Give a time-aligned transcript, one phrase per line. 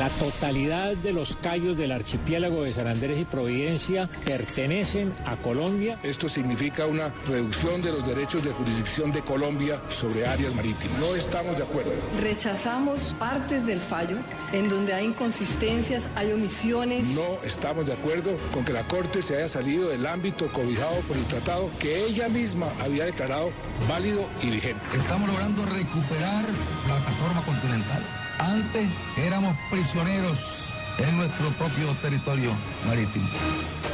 [0.00, 5.98] La totalidad de los callos del archipiélago de San Andrés y Providencia pertenecen a Colombia.
[6.02, 10.98] Esto significa una reducción de los derechos de jurisdicción de Colombia sobre áreas marítimas.
[10.98, 11.92] No estamos de acuerdo.
[12.18, 14.16] Rechazamos partes del fallo
[14.54, 17.06] en donde hay inconsistencias, hay omisiones.
[17.08, 21.18] No estamos de acuerdo con que la Corte se haya salido del ámbito cobijado por
[21.18, 23.50] el tratado que ella misma había declarado
[23.86, 24.80] válido y vigente.
[24.96, 26.44] Estamos logrando recuperar
[26.88, 28.29] la plataforma continental.
[28.40, 32.50] Antes éramos prisioneros en nuestro propio territorio
[32.86, 33.28] marítimo.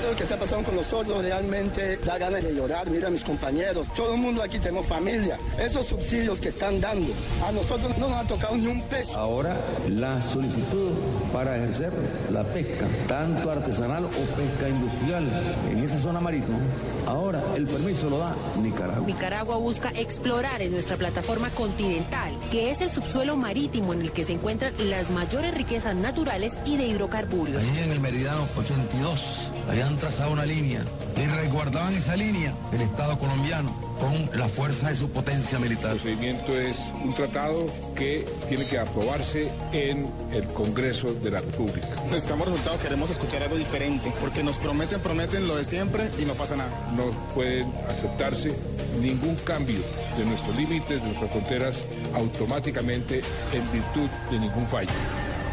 [0.06, 2.88] Lo que está pasando con nosotros realmente da ganas de llorar.
[2.88, 5.37] Mira a mis compañeros, todo el mundo aquí tenemos familia.
[5.59, 7.12] Esos subsidios que están dando,
[7.44, 9.16] a nosotros no nos ha tocado ni un peso.
[9.16, 9.56] Ahora
[9.89, 10.92] la solicitud
[11.33, 11.92] para ejercer
[12.31, 15.28] la pesca, tanto artesanal o pesca industrial
[15.70, 16.59] en esa zona marítima,
[17.06, 19.06] ahora el permiso lo da Nicaragua.
[19.06, 24.22] Nicaragua busca explorar en nuestra plataforma continental, que es el subsuelo marítimo en el que
[24.22, 27.56] se encuentran las mayores riquezas naturales y de hidrocarburos.
[27.56, 30.84] Ahí en el meridiano 82 habían trazado una línea
[31.17, 35.92] y resguardaban esa línea el Estado colombiano con la fuerza de su potencia militar.
[35.92, 41.89] El procedimiento es un tratado que tiene que aprobarse en el Congreso de la República.
[42.05, 46.34] Necesitamos resultados, queremos escuchar algo diferente, porque nos prometen, prometen lo de siempre y no
[46.34, 46.92] pasa nada.
[46.94, 48.55] No pueden aceptarse
[49.00, 49.81] ningún cambio
[50.17, 53.22] de nuestros límites, de nuestras fronteras, automáticamente
[53.53, 54.91] en virtud de ningún fallo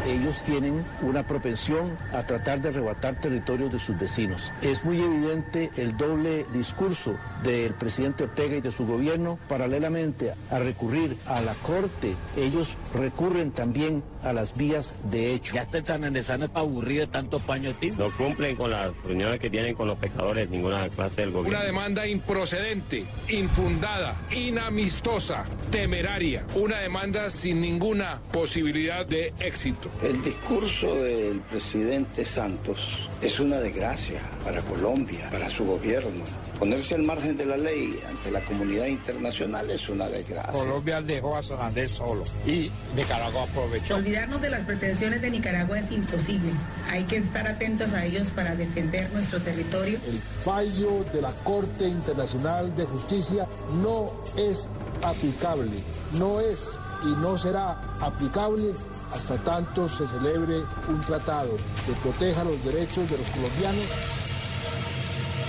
[0.06, 4.52] ellos tienen una propensión a tratar de arrebatar territorios de sus vecinos.
[4.62, 9.38] Es muy evidente el doble discurso del presidente Ortega y de su gobierno.
[9.48, 15.54] Paralelamente a recurrir a la Corte, ellos recurren también a las vías de hecho.
[15.54, 19.74] Ya está San Andresano aburrido de tanto paño No cumplen con las reuniones que tienen
[19.74, 21.58] con los pescadores ninguna clase del gobierno.
[21.58, 26.46] Una demanda improcedente, infundada, inamistosa, temeraria.
[26.54, 29.90] Una demanda sin ninguna posibilidad de éxito.
[30.02, 36.24] El discurso del presidente Santos es una desgracia para Colombia, para su gobierno.
[36.64, 40.50] Ponerse al margen de la ley ante la comunidad internacional es una desgracia.
[40.50, 43.96] Colombia dejó a San Andrés solo y Nicaragua aprovechó.
[43.96, 46.52] Olvidarnos de las pretensiones de Nicaragua es imposible.
[46.88, 49.98] Hay que estar atentos a ellos para defender nuestro territorio.
[50.08, 53.46] El fallo de la Corte Internacional de Justicia
[53.82, 54.70] no es
[55.02, 58.72] aplicable, no es y no será aplicable
[59.12, 64.23] hasta tanto se celebre un tratado que proteja los derechos de los colombianos.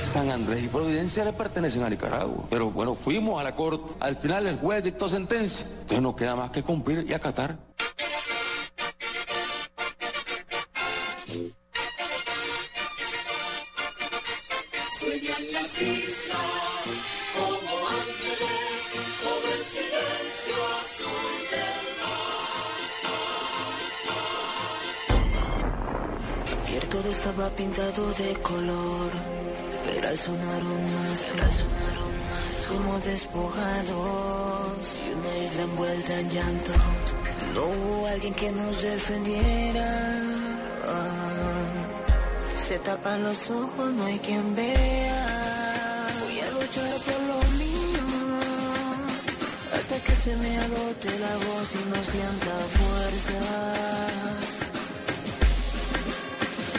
[0.06, 2.46] San Andrés y Providencia le pertenecen a Nicaragua.
[2.50, 3.94] Pero bueno, fuimos a la corte.
[4.00, 5.66] Al final el juez dictó sentencia.
[5.82, 7.58] Entonces no queda más que cumplir y acatar.
[15.00, 16.86] Sueñan las islas
[17.36, 18.82] como ángeles
[19.22, 22.16] sobre el silencio azul del mar.
[26.96, 29.12] Todo estaba pintado de color,
[30.04, 31.98] al sonar más, al sonar
[32.28, 34.74] más, fuimos despojados
[35.06, 36.72] y una isla envuelta en llanto.
[37.54, 39.90] No hubo alguien que nos defendiera.
[42.56, 46.08] Se tapan los ojos, no hay quien vea.
[46.22, 48.06] Voy a luchar por lo mío
[49.78, 54.48] hasta que se me agote la voz y no sienta fuerzas.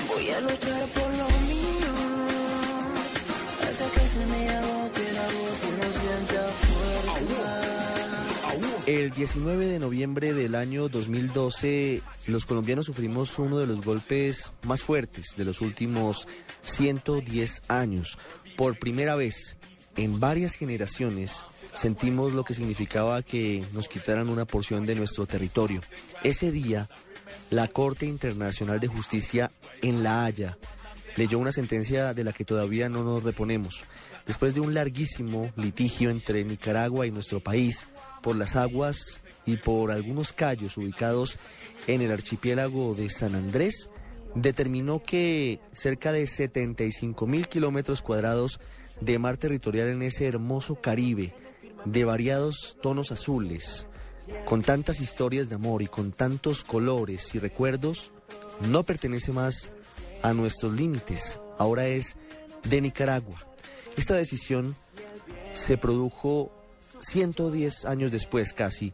[0.09, 1.66] Voy a luchar por lo mío
[8.87, 14.81] El 19 de noviembre del año 2012, los colombianos sufrimos uno de los golpes más
[14.81, 16.29] fuertes de los últimos
[16.63, 18.17] 110 años.
[18.57, 19.57] Por primera vez
[19.97, 21.45] en varias generaciones
[21.75, 25.81] sentimos lo que significaba que nos quitaran una porción de nuestro territorio.
[26.23, 26.89] Ese día,
[27.51, 29.51] la Corte Internacional de Justicia
[29.83, 30.59] en La Haya
[31.17, 33.85] leyó una sentencia de la que todavía no nos reponemos.
[34.27, 37.87] Después de un larguísimo litigio entre Nicaragua y nuestro país
[38.23, 41.39] por las aguas y por algunos callos ubicados
[41.87, 43.89] en el archipiélago de San Andrés,
[44.35, 48.61] determinó que cerca de 75 mil kilómetros cuadrados
[49.01, 51.35] de mar territorial en ese hermoso Caribe,
[51.85, 53.87] de variados tonos azules,
[54.45, 58.11] con tantas historias de amor y con tantos colores y recuerdos,
[58.69, 59.71] no pertenece más
[60.23, 62.17] a nuestros límites, ahora es
[62.65, 63.47] de Nicaragua.
[63.97, 64.77] Esta decisión
[65.53, 66.53] se produjo
[67.01, 68.93] 110 años después casi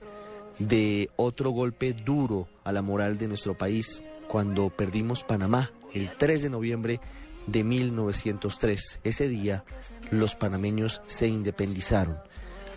[0.58, 6.42] de otro golpe duro a la moral de nuestro país cuando perdimos Panamá el 3
[6.42, 7.00] de noviembre
[7.46, 9.00] de 1903.
[9.04, 9.64] Ese día
[10.10, 12.18] los panameños se independizaron.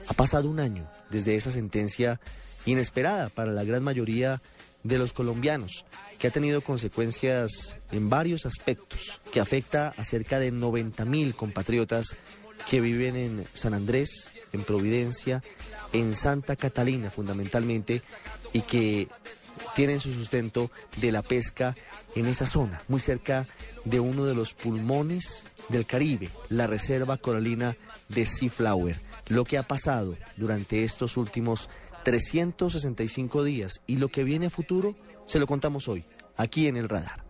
[0.07, 2.19] Ha pasado un año desde esa sentencia
[2.65, 4.41] inesperada para la gran mayoría
[4.85, 5.83] de los colombianos,
[6.19, 12.15] que ha tenido consecuencias en varios aspectos, que afecta a cerca de 90 mil compatriotas
[12.69, 15.43] que viven en San Andrés, en Providencia,
[15.91, 18.03] en Santa Catalina fundamentalmente,
[18.53, 19.07] y que
[19.73, 21.75] tienen su sustento de la pesca
[22.15, 23.47] en esa zona, muy cerca
[23.85, 27.75] de uno de los pulmones del Caribe, la Reserva Coralina
[28.07, 28.99] de Seaflower.
[29.29, 31.69] Lo que ha pasado durante estos últimos
[32.05, 36.05] 365 días y lo que viene a futuro, se lo contamos hoy,
[36.37, 37.25] aquí en el radar.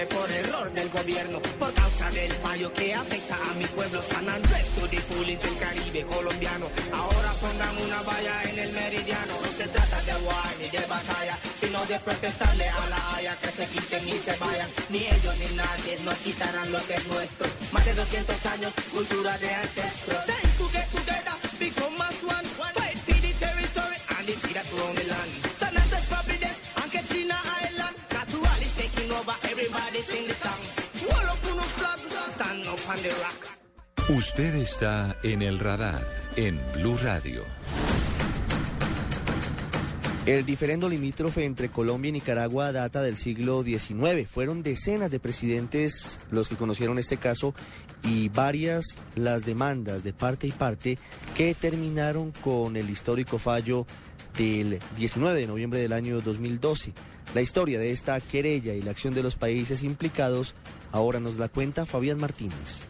[0.00, 4.66] Por error del gobierno, por causa del fallo que afecta a mi pueblo San Andrés,
[4.68, 6.66] Tudipulis del Caribe colombiano.
[6.90, 11.38] Ahora pongamos una valla en el meridiano, no se trata de war ni de batalla,
[11.60, 14.68] sino de protestarle a la Haya que se quiten y se vayan.
[14.88, 17.46] Ni ellos ni nadie nos quitarán lo que es nuestro.
[17.72, 20.39] Más de 200 años, cultura de ancestros.
[34.08, 36.04] Usted está en el radar
[36.34, 37.44] en Blue Radio.
[40.26, 44.28] El diferendo limítrofe entre Colombia y Nicaragua data del siglo XIX.
[44.28, 47.54] Fueron decenas de presidentes los que conocieron este caso
[48.02, 50.98] y varias las demandas de parte y parte
[51.36, 53.86] que terminaron con el histórico fallo
[54.36, 56.92] del 19 de noviembre del año 2012.
[57.34, 60.56] La historia de esta querella y la acción de los países implicados
[60.92, 62.82] ahora nos la cuenta Fabián Martínez.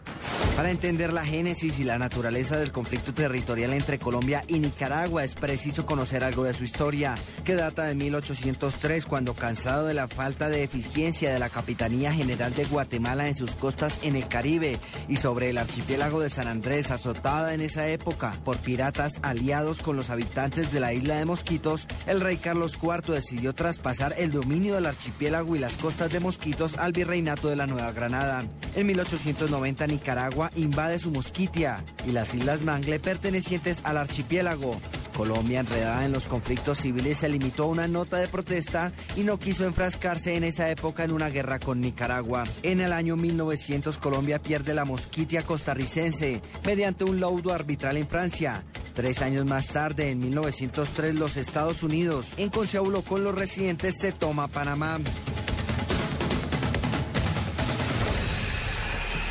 [0.57, 5.35] Para entender la génesis y la naturaleza del conflicto territorial entre Colombia y Nicaragua es
[5.35, 10.51] preciso conocer algo de su historia, que data de 1803, cuando cansado de la falta
[10.51, 15.17] de eficiencia de la Capitanía General de Guatemala en sus costas en el Caribe y
[15.17, 20.11] sobre el archipiélago de San Andrés, azotada en esa época por piratas aliados con los
[20.11, 24.87] habitantes de la isla de Mosquitos, el rey Carlos IV decidió traspasar el dominio del
[24.87, 28.45] archipiélago y las costas de Mosquitos al virreinato de la Nueva Granada.
[28.77, 34.81] En 1890 Nicaragua invade su Mosquitia y las Islas Mangle pertenecientes al archipiélago.
[35.17, 39.39] Colombia, enredada en los conflictos civiles, se limitó a una nota de protesta y no
[39.39, 42.45] quiso enfrascarse en esa época en una guerra con Nicaragua.
[42.63, 48.65] En el año 1900 Colombia pierde la Mosquitia costarricense mediante un laudo arbitral en Francia.
[48.95, 54.13] Tres años más tarde, en 1903, los Estados Unidos, en conciliabulo con los residentes, se
[54.13, 54.99] toma Panamá.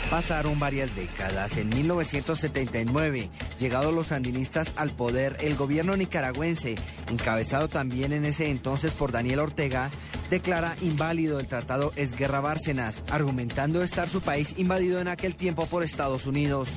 [0.10, 1.58] Pasaron varias décadas.
[1.58, 3.30] En 1979,
[3.60, 6.76] llegados los sandinistas al poder, el gobierno nicaragüense,
[7.12, 9.92] encabezado también en ese entonces por Daniel Ortega,
[10.32, 15.84] declara inválido el tratado Esguerra Bárcenas, argumentando estar su país invadido en aquel tiempo por
[15.84, 16.70] Estados Unidos.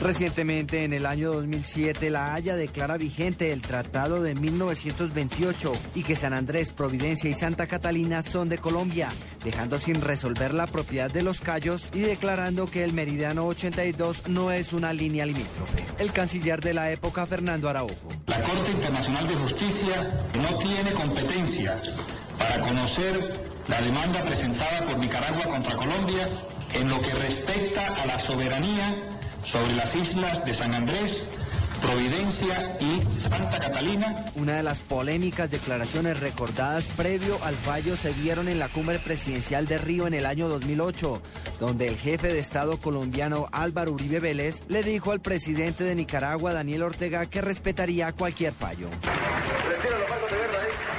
[0.00, 6.14] Recientemente, en el año 2007, La Haya declara vigente el Tratado de 1928 y que
[6.14, 9.08] San Andrés, Providencia y Santa Catalina son de Colombia,
[9.44, 14.52] dejando sin resolver la propiedad de los Cayos y declarando que el Meridiano 82 no
[14.52, 15.84] es una línea limítrofe.
[15.98, 18.08] El canciller de la época, Fernando Araujo.
[18.26, 21.82] La Corte Internacional de Justicia no tiene competencia
[22.38, 26.28] para conocer la demanda presentada por Nicaragua contra Colombia
[26.72, 29.07] en lo que respecta a la soberanía
[29.50, 31.22] sobre las islas de San Andrés,
[31.80, 34.26] Providencia y Santa Catalina.
[34.34, 39.66] Una de las polémicas declaraciones recordadas previo al fallo se dieron en la cumbre presidencial
[39.66, 41.22] de Río en el año 2008,
[41.60, 46.52] donde el jefe de Estado colombiano Álvaro Uribe Vélez le dijo al presidente de Nicaragua,
[46.52, 48.88] Daniel Ortega, que respetaría cualquier fallo.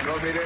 [0.06, 0.42] No, mire,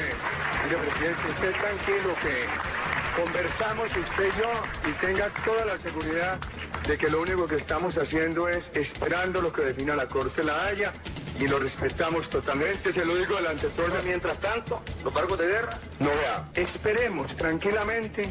[0.65, 2.72] mire, presidente, esté tranquilo que
[3.15, 6.39] conversamos usted y yo y tenga toda la seguridad
[6.87, 10.65] de que lo único que estamos haciendo es esperando lo que defina la Corte La
[10.65, 10.93] Haya
[11.39, 14.05] y lo respetamos totalmente, se lo digo delante de todos.
[14.05, 15.77] Mientras tanto, los cargos de guerra.
[15.99, 18.23] No vea, esperemos tranquilamente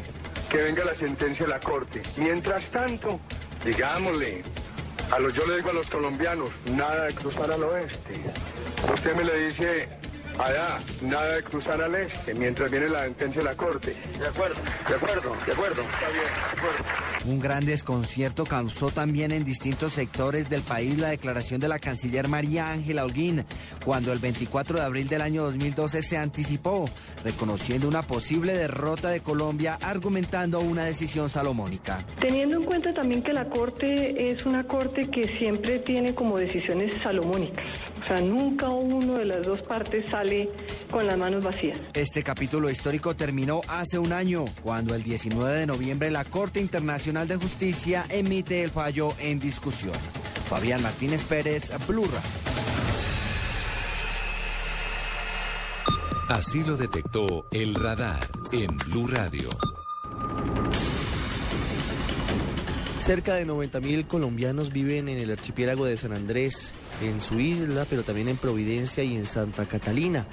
[0.49, 2.01] que venga la sentencia de la Corte.
[2.17, 3.19] Mientras tanto,
[3.65, 4.43] digámosle,
[5.11, 8.21] a los, yo le digo a los colombianos, nada de cruzar al oeste.
[8.93, 9.89] Usted me le dice
[10.39, 13.95] Allá, nada de cruzar al este mientras viene la sentencia de la Corte.
[14.19, 14.55] De acuerdo,
[14.89, 15.81] de acuerdo, de acuerdo.
[15.81, 17.03] Está bien, de acuerdo.
[17.25, 22.27] Un gran desconcierto causó también en distintos sectores del país la declaración de la canciller
[22.27, 23.45] María Ángela Holguín,
[23.85, 26.89] cuando el 24 de abril del año 2012 se anticipó,
[27.23, 32.03] reconociendo una posible derrota de Colombia, argumentando una decisión salomónica.
[32.19, 36.95] Teniendo en cuenta también que la Corte es una Corte que siempre tiene como decisiones
[37.01, 37.67] salomónicas,
[38.03, 40.49] o sea, nunca uno de las dos partes sale
[40.91, 41.79] con las manos vacías.
[41.93, 47.27] Este capítulo histórico terminó hace un año, cuando el 19 de noviembre la Corte Internacional
[47.27, 49.95] de Justicia emite el fallo en discusión.
[50.49, 52.53] Fabián Martínez Pérez, Blue Radio.
[56.29, 58.19] Así lo detectó el radar
[58.51, 59.49] en Blue Radio.
[62.99, 68.03] Cerca de 90.000 colombianos viven en el archipiélago de San Andrés, en su isla, pero
[68.03, 70.27] también en Providencia y en Santa Catalina.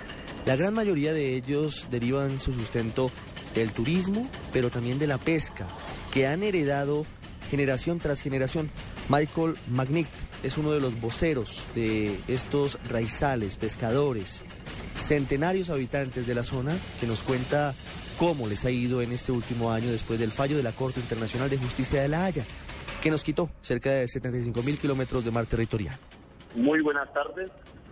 [0.46, 3.10] La gran mayoría de ellos derivan su sustento
[3.54, 5.66] del turismo, pero también de la pesca,
[6.12, 7.04] que han heredado
[7.50, 8.70] generación tras generación.
[9.08, 10.08] Michael Magnick
[10.42, 14.44] es uno de los voceros de estos raizales, pescadores,
[14.96, 17.74] centenarios habitantes de la zona, que nos cuenta
[18.18, 21.50] cómo les ha ido en este último año después del fallo de la Corte Internacional
[21.50, 22.44] de Justicia de La Haya,
[23.02, 25.98] que nos quitó cerca de 75 mil kilómetros de mar territorial.
[26.54, 27.50] Muy buenas tardes,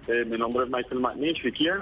[0.09, 1.81] Eh, mi nombre es Michael Fiquier,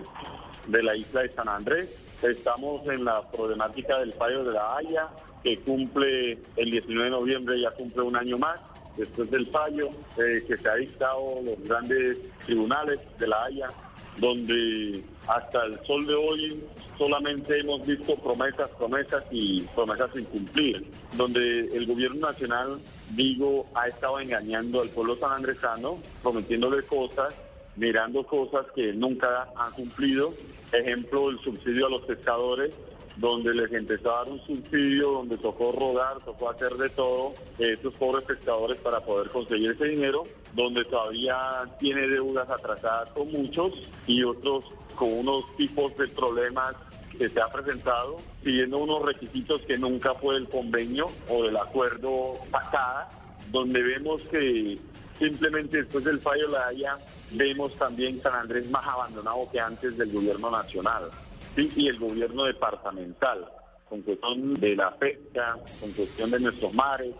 [0.66, 1.88] de la isla de San Andrés.
[2.22, 5.08] Estamos en la problemática del fallo de La Haya,
[5.44, 8.58] que cumple el 19 de noviembre, ya cumple un año más
[8.96, 13.68] después del fallo eh, que se ha dictado los grandes tribunales de La Haya,
[14.16, 16.62] donde hasta el sol de hoy
[16.96, 20.84] solamente hemos visto promesas, promesas y promesas sin cumplir,
[21.16, 22.78] donde el gobierno nacional,
[23.10, 27.34] digo, ha estado engañando al pueblo sanandresano, prometiéndole cosas,
[27.76, 30.32] mirando cosas que nunca han cumplido.
[30.72, 32.72] Ejemplo, el subsidio a los pescadores,
[33.16, 37.72] donde les empezó a dar un subsidio, donde tocó rodar, tocó hacer de todo, eh,
[37.72, 41.36] estos pobres pescadores para poder conseguir ese dinero, donde todavía
[41.80, 44.64] tiene deudas atrasadas con muchos y otros
[44.96, 46.74] con unos tipos de problemas
[47.16, 52.34] que se ha presentado, siguiendo unos requisitos que nunca fue el convenio o del acuerdo
[52.50, 53.08] pasada,
[53.50, 54.78] donde vemos que
[55.18, 56.98] simplemente después del fallo de la Haya
[57.30, 61.10] vemos también San Andrés más abandonado que antes del gobierno nacional
[61.56, 63.46] y el gobierno departamental,
[63.88, 67.14] con cuestión de la pesca, con cuestión de nuestros mares,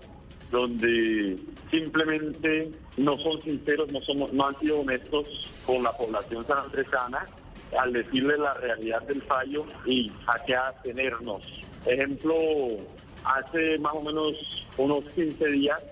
[0.50, 1.38] donde
[1.70, 7.26] simplemente no son sinceros, no, somos, no han sido honestos con la población sanandresana
[7.78, 11.42] al decirle la realidad del fallo y a qué atenernos.
[11.84, 12.34] Ejemplo,
[13.24, 15.82] hace más o menos unos 15 días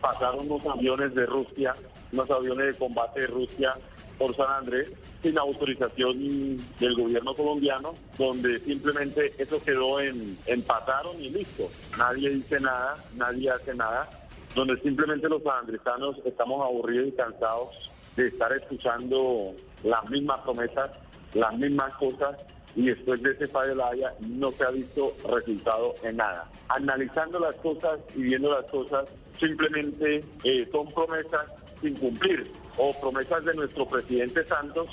[0.00, 1.74] pasaron unos aviones de Rusia,
[2.12, 3.74] unos aviones de combate de Rusia
[4.18, 4.90] por San Andrés
[5.22, 11.70] sin autorización del gobierno colombiano, donde simplemente eso quedó en empataron y listo.
[11.96, 14.10] Nadie dice nada, nadie hace nada,
[14.54, 20.90] donde simplemente los sanandresanos estamos aburridos y cansados de estar escuchando las mismas promesas,
[21.34, 22.36] las mismas cosas
[22.74, 26.48] y después de ese fallo de la Haya no se ha visto resultado en nada.
[26.68, 29.08] Analizando las cosas y viendo las cosas,
[29.38, 31.46] simplemente eh, son promesas
[31.80, 32.46] sin cumplir
[32.78, 34.88] o promesas de nuestro presidente Santos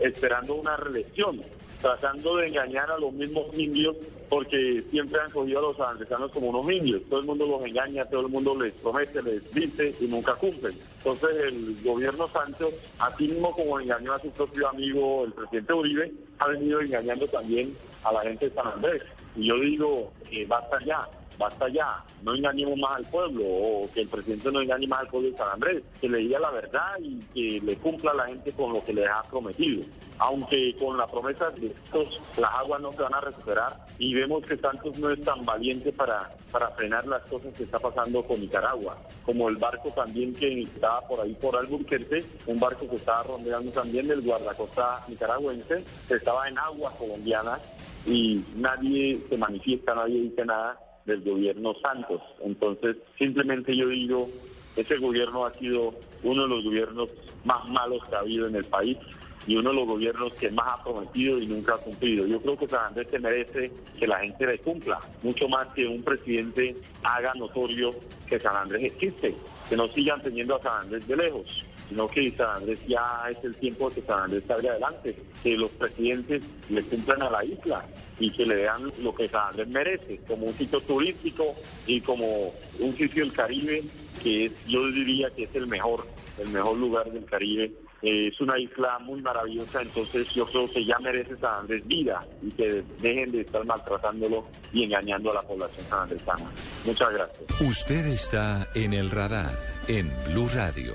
[0.00, 1.40] esperando una reelección,
[1.84, 3.94] tratando de engañar a los mismos indios
[4.30, 7.02] porque siempre han cogido a los andresanos como unos indios.
[7.10, 10.74] Todo el mundo los engaña, todo el mundo les promete, les dice y nunca cumplen.
[10.96, 16.10] Entonces el gobierno Santos, así mismo como engañó a su propio amigo el presidente Uribe,
[16.38, 19.02] ha venido engañando también a la gente de San Andrés.
[19.36, 20.10] Y yo digo,
[20.48, 21.06] basta ya,
[21.38, 25.08] basta ya, no engañemos más al pueblo o que el presidente no engañe más al
[25.08, 28.26] pueblo de San Andrés, que le diga la verdad y que le cumpla a la
[28.26, 29.84] gente con lo que les ha prometido.
[30.18, 34.44] Aunque con la promesa de estos las aguas no se van a recuperar y vemos
[34.44, 38.40] que Santos no es tan valiente para, para frenar las cosas que está pasando con
[38.40, 43.24] Nicaragua, como el barco también que estaba por ahí por Alburquerque, un barco que estaba
[43.24, 47.60] rondeando también del guardacosta nicaragüense, estaba en aguas colombianas
[48.06, 52.22] y nadie se manifiesta, nadie dice nada del gobierno Santos.
[52.42, 54.28] Entonces, simplemente yo digo,
[54.76, 57.10] ese gobierno ha sido uno de los gobiernos
[57.44, 58.98] más malos que ha habido en el país
[59.46, 62.26] y uno de los gobiernos que más ha prometido y nunca ha cumplido.
[62.26, 65.86] Yo creo que San Andrés se merece que la gente le cumpla, mucho más que
[65.86, 67.90] un presidente haga notorio
[68.26, 69.34] que San Andrés existe,
[69.68, 73.42] que no sigan teniendo a San Andrés de lejos sino que San Andrés ya es
[73.44, 77.84] el tiempo que San Andrés salga adelante, que los presidentes le cumplan a la isla
[78.18, 81.54] y que le den lo que San Andrés merece, como un sitio turístico
[81.86, 83.82] y como un sitio del Caribe
[84.22, 86.06] que yo diría que es el mejor,
[86.38, 87.72] el mejor lugar del Caribe
[88.04, 92.22] Eh, es una isla muy maravillosa, entonces yo creo que ya merece San Andrés vida
[92.42, 96.50] y que dejen de estar maltratándolo y engañando a la población sanandresana.
[96.84, 97.60] Muchas gracias.
[97.62, 100.92] Usted está en el radar en Blue Radio.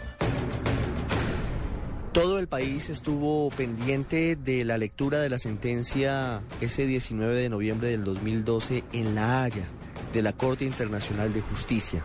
[2.19, 7.87] Todo el país estuvo pendiente de la lectura de la sentencia ese 19 de noviembre
[7.87, 9.63] del 2012 en La Haya
[10.11, 12.03] de la Corte Internacional de Justicia,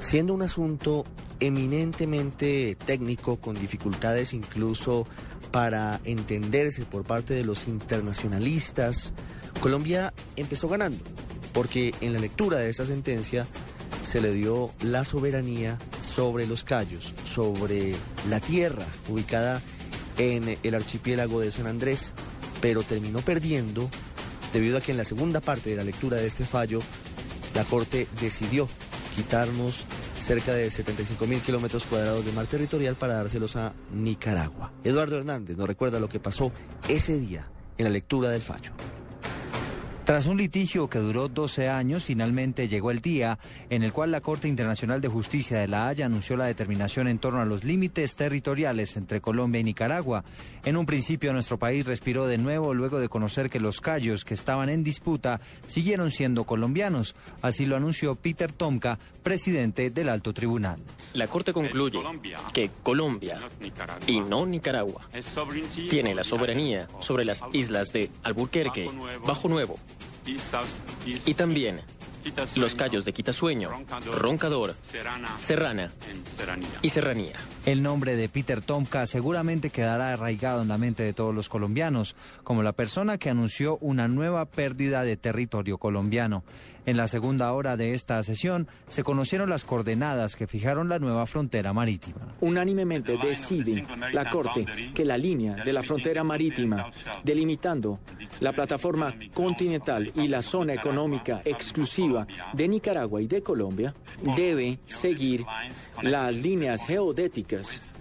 [0.00, 1.04] siendo un asunto
[1.38, 5.06] eminentemente técnico con dificultades incluso
[5.52, 9.12] para entenderse por parte de los internacionalistas.
[9.60, 10.98] Colombia empezó ganando
[11.52, 13.46] porque en la lectura de esa sentencia
[14.02, 17.94] se le dio la soberanía sobre los Cayos, sobre
[18.28, 19.60] la tierra ubicada
[20.18, 22.14] en el archipiélago de San Andrés,
[22.60, 23.90] pero terminó perdiendo
[24.52, 26.80] debido a que en la segunda parte de la lectura de este fallo,
[27.54, 28.68] la Corte decidió
[29.14, 29.84] quitarnos
[30.20, 34.72] cerca de 75 mil kilómetros cuadrados de mar territorial para dárselos a Nicaragua.
[34.84, 36.52] Eduardo Hernández nos recuerda lo que pasó
[36.88, 38.72] ese día en la lectura del fallo.
[40.06, 44.20] Tras un litigio que duró 12 años, finalmente llegó el día en el cual la
[44.20, 48.14] Corte Internacional de Justicia de La Haya anunció la determinación en torno a los límites
[48.14, 50.22] territoriales entre Colombia y Nicaragua.
[50.64, 54.34] En un principio nuestro país respiró de nuevo luego de conocer que los callos que
[54.34, 57.16] estaban en disputa siguieron siendo colombianos.
[57.42, 60.78] Así lo anunció Peter Tomka, presidente del Alto Tribunal.
[61.14, 61.98] La Corte concluye
[62.54, 63.40] que Colombia
[64.06, 65.00] y no Nicaragua
[65.90, 68.88] tiene la soberanía sobre las islas de Alburquerque,
[69.26, 69.80] Bajo Nuevo,
[70.26, 71.80] y también
[72.56, 73.70] los callos de Quitasueño,
[74.18, 75.90] Roncador, Serrana
[76.82, 77.36] y Serranía.
[77.64, 82.16] El nombre de Peter Tomka seguramente quedará arraigado en la mente de todos los colombianos,
[82.42, 86.42] como la persona que anunció una nueva pérdida de territorio colombiano.
[86.86, 91.26] En la segunda hora de esta sesión se conocieron las coordenadas que fijaron la nueva
[91.26, 92.36] frontera marítima.
[92.40, 94.64] Unánimemente decide la Corte
[94.94, 96.90] que la línea de la frontera marítima,
[97.24, 97.98] delimitando
[98.38, 103.92] la plataforma continental y la zona económica exclusiva de Nicaragua y de Colombia,
[104.36, 105.44] debe seguir
[106.02, 107.94] las líneas geodéticas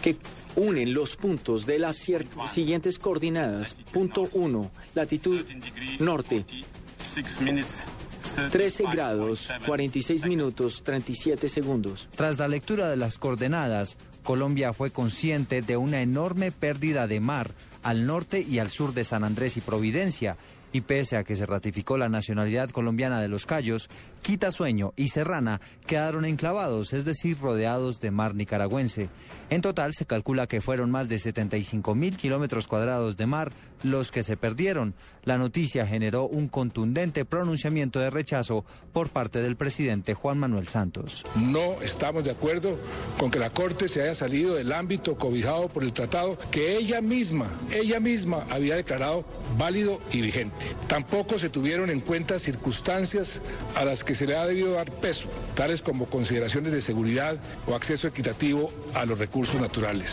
[0.00, 0.16] que
[0.56, 1.96] unen los puntos de las
[2.46, 3.76] siguientes coordinadas.
[3.92, 5.44] Punto 1, latitud
[5.98, 6.46] norte.
[8.50, 12.08] 13 grados, 46 minutos, 37 segundos.
[12.14, 17.52] Tras la lectura de las coordenadas, Colombia fue consciente de una enorme pérdida de mar
[17.82, 20.36] al norte y al sur de San Andrés y Providencia,
[20.72, 23.88] y pese a que se ratificó la nacionalidad colombiana de los Cayos,
[24.22, 29.08] Quitasueño y Serrana quedaron enclavados, es decir, rodeados de mar nicaragüense.
[29.50, 33.52] En total se calcula que fueron más de 75 mil kilómetros cuadrados de mar
[33.84, 34.94] los que se perdieron.
[35.22, 41.24] La noticia generó un contundente pronunciamiento de rechazo por parte del presidente Juan Manuel Santos.
[41.36, 42.78] No estamos de acuerdo
[43.18, 47.00] con que la Corte se haya salido del ámbito cobijado por el tratado que ella
[47.00, 49.24] misma, ella misma había declarado
[49.56, 50.65] válido y vigente.
[50.88, 53.40] Tampoco se tuvieron en cuenta circunstancias
[53.74, 57.74] a las que se le ha debido dar peso, tales como consideraciones de seguridad o
[57.74, 60.10] acceso equitativo a los recursos naturales.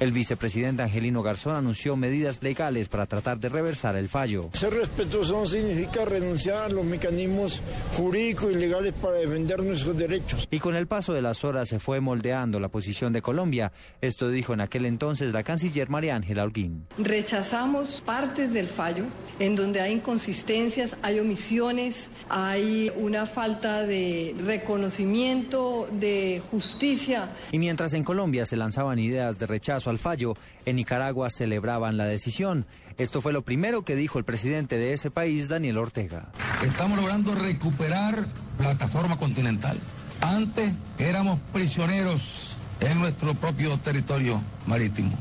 [0.00, 4.48] El vicepresidente Angelino Garzón anunció medidas legales para tratar de reversar el fallo.
[4.52, 7.60] Ser respetuoso no significa renunciar a los mecanismos
[7.96, 10.46] jurídicos y legales para defender nuestros derechos.
[10.50, 13.72] Y con el paso de las horas se fue moldeando la posición de Colombia.
[14.00, 16.86] Esto dijo en aquel entonces la canciller María Ángela Holguín.
[16.98, 19.04] Rechazamos partes del fallo
[19.40, 27.30] en donde hay inconsistencias, hay omisiones, hay una falta de reconocimiento, de justicia.
[27.52, 32.06] Y mientras en Colombia se lanzaban ideas de rechazo al fallo, en Nicaragua celebraban la
[32.06, 32.66] decisión.
[32.96, 36.32] Esto fue lo primero que dijo el presidente de ese país, Daniel Ortega.
[36.66, 38.26] Estamos logrando recuperar
[38.58, 39.78] plataforma continental.
[40.20, 45.12] Antes éramos prisioneros en nuestro propio territorio marítimo,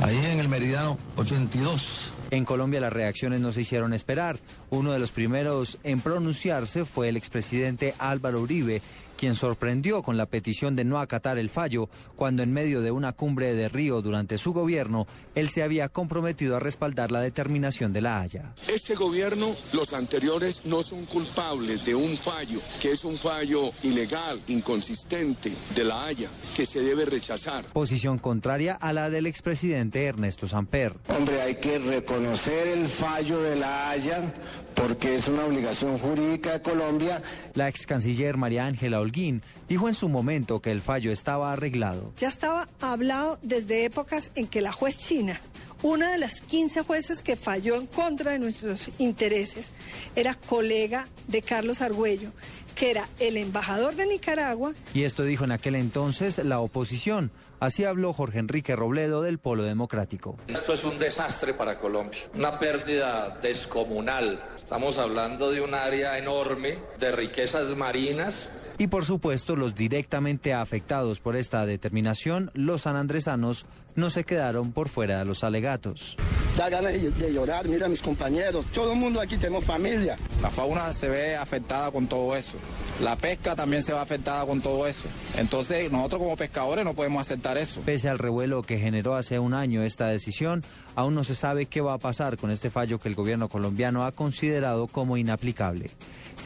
[0.00, 2.12] ahí en el meridiano 82.
[2.30, 4.38] En Colombia las reacciones no se hicieron esperar.
[4.70, 8.82] Uno de los primeros en pronunciarse fue el expresidente Álvaro Uribe,
[9.16, 13.12] quien sorprendió con la petición de no acatar el fallo cuando en medio de una
[13.12, 18.02] cumbre de Río durante su gobierno, él se había comprometido a respaldar la determinación de
[18.02, 18.52] la Haya.
[18.68, 24.40] Este gobierno, los anteriores, no son culpables de un fallo, que es un fallo ilegal,
[24.48, 27.64] inconsistente de la Haya, que se debe rechazar.
[27.66, 30.94] Posición contraria a la del expresidente Ernesto Samper.
[31.08, 34.34] Hombre, hay que reconocer el fallo de la Haya
[34.76, 37.22] porque es una obligación jurídica de Colombia.
[37.54, 42.12] La ex canciller María Ángela Holguín dijo en su momento que el fallo estaba arreglado.
[42.18, 45.40] Ya estaba hablado desde épocas en que la juez china
[45.82, 49.72] Una de las 15 jueces que falló en contra de nuestros intereses
[50.14, 52.30] era colega de Carlos Argüello,
[52.74, 54.72] que era el embajador de Nicaragua.
[54.94, 57.30] Y esto dijo en aquel entonces la oposición.
[57.58, 60.36] Así habló Jorge Enrique Robledo del Polo Democrático.
[60.46, 64.42] Esto es un desastre para Colombia, una pérdida descomunal.
[64.56, 71.20] Estamos hablando de un área enorme de riquezas marinas y por supuesto, los directamente afectados
[71.20, 73.64] por esta determinación, los sanandresanos,
[73.96, 76.16] no se quedaron por fuera de los alegatos.
[76.56, 80.16] Da ganas de llorar, mira a mis compañeros, todo el mundo aquí tenemos familia.
[80.40, 82.56] La fauna se ve afectada con todo eso.
[83.02, 85.06] La pesca también se va afectada con todo eso.
[85.36, 87.82] Entonces, nosotros como pescadores no podemos aceptar eso.
[87.82, 91.82] Pese al revuelo que generó hace un año esta decisión, aún no se sabe qué
[91.82, 95.90] va a pasar con este fallo que el gobierno colombiano ha considerado como inaplicable.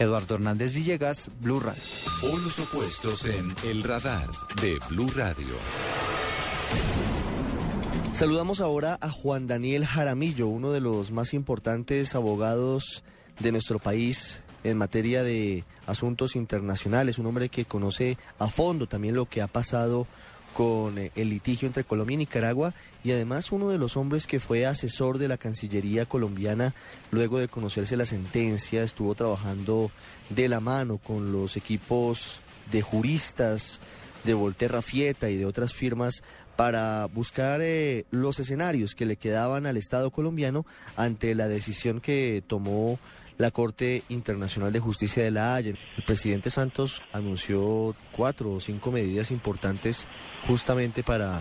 [0.00, 1.82] Eduardo Hernández Villegas, Blue Radio.
[2.22, 4.28] los opuestos en El Radar
[4.60, 5.54] de Blue Radio.
[8.12, 13.02] Saludamos ahora a Juan Daniel Jaramillo, uno de los más importantes abogados
[13.38, 19.14] de nuestro país en materia de asuntos internacionales, un hombre que conoce a fondo también
[19.14, 20.06] lo que ha pasado
[20.54, 24.40] con eh, el litigio entre Colombia y Nicaragua y además uno de los hombres que
[24.40, 26.74] fue asesor de la Cancillería colombiana
[27.10, 29.90] luego de conocerse la sentencia, estuvo trabajando
[30.28, 33.80] de la mano con los equipos de juristas
[34.24, 36.22] de Volterra Fieta y de otras firmas
[36.60, 42.44] para buscar eh, los escenarios que le quedaban al Estado colombiano ante la decisión que
[42.46, 42.98] tomó
[43.38, 45.70] la Corte Internacional de Justicia de la Haya.
[45.70, 50.06] El presidente Santos anunció cuatro o cinco medidas importantes
[50.46, 51.40] justamente para,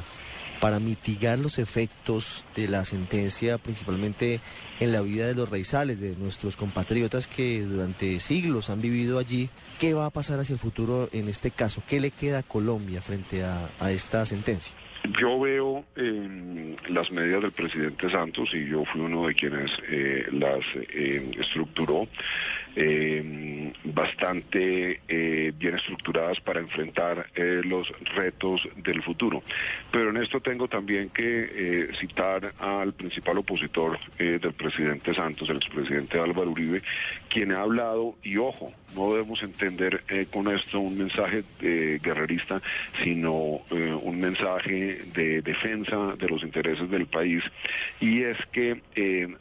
[0.62, 4.39] para mitigar los efectos de la sentencia, principalmente
[4.79, 9.49] en la vida de los raizales, de nuestros compatriotas que durante siglos han vivido allí.
[9.79, 11.84] ¿Qué va a pasar hacia el futuro en este caso?
[11.89, 14.79] ¿Qué le queda a Colombia frente a, a esta sentencia?
[15.17, 20.28] Yo veo eh, las medidas del presidente Santos y yo fui uno de quienes eh,
[20.32, 22.08] las eh, estructuró
[22.75, 29.43] eh, bastante eh, bien estructuradas para enfrentar eh, los retos del futuro.
[29.91, 36.19] Pero en esto tengo también que citar al principal opositor del presidente Santos, el expresidente
[36.19, 36.82] Álvaro Uribe,
[37.29, 42.62] quien ha hablado, y ojo, no debemos entender con esto un mensaje guerrerista,
[43.03, 47.43] sino un mensaje de defensa de los intereses del país,
[47.99, 48.82] y es que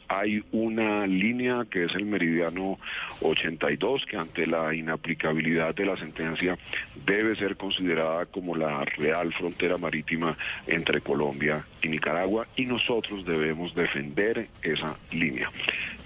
[0.07, 2.79] hay una línea que es el meridiano
[3.21, 6.57] 82, que ante la inaplicabilidad de la sentencia
[7.05, 13.73] debe ser considerada como la real frontera marítima entre Colombia y Nicaragua y nosotros debemos
[13.75, 15.49] defender esa línea.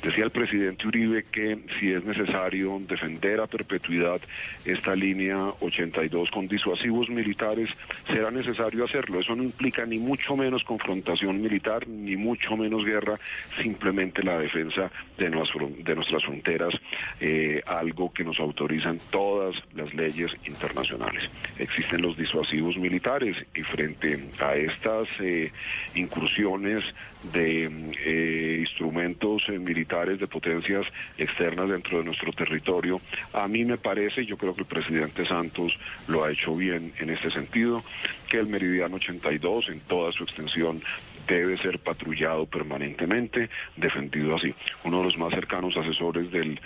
[0.03, 4.19] Decía el presidente Uribe que si es necesario defender a perpetuidad
[4.65, 7.69] esta línea 82 con disuasivos militares,
[8.07, 9.21] será necesario hacerlo.
[9.21, 13.17] Eso no implica ni mucho menos confrontación militar, ni mucho menos guerra,
[13.61, 16.73] simplemente la defensa de, nuestras fronteras
[17.19, 21.29] eh, algo que nos autorizan todas las leyes internacionales.
[21.57, 25.51] Existen los disuasivos militares y frente a estas eh,
[25.95, 26.83] incursiones
[27.31, 27.65] de
[28.05, 30.85] eh, instrumentos militares de potencias
[31.17, 32.99] externas dentro de nuestro territorio,
[33.31, 35.73] a mí me parece, y yo creo que el presidente Santos
[36.07, 37.83] lo ha hecho bien en este sentido,
[38.29, 40.81] que el Meridiano 82 en toda su extensión
[41.27, 44.53] debe ser patrullado permanentemente, defendido así.
[44.83, 46.59] Uno de los más cercanos asesores del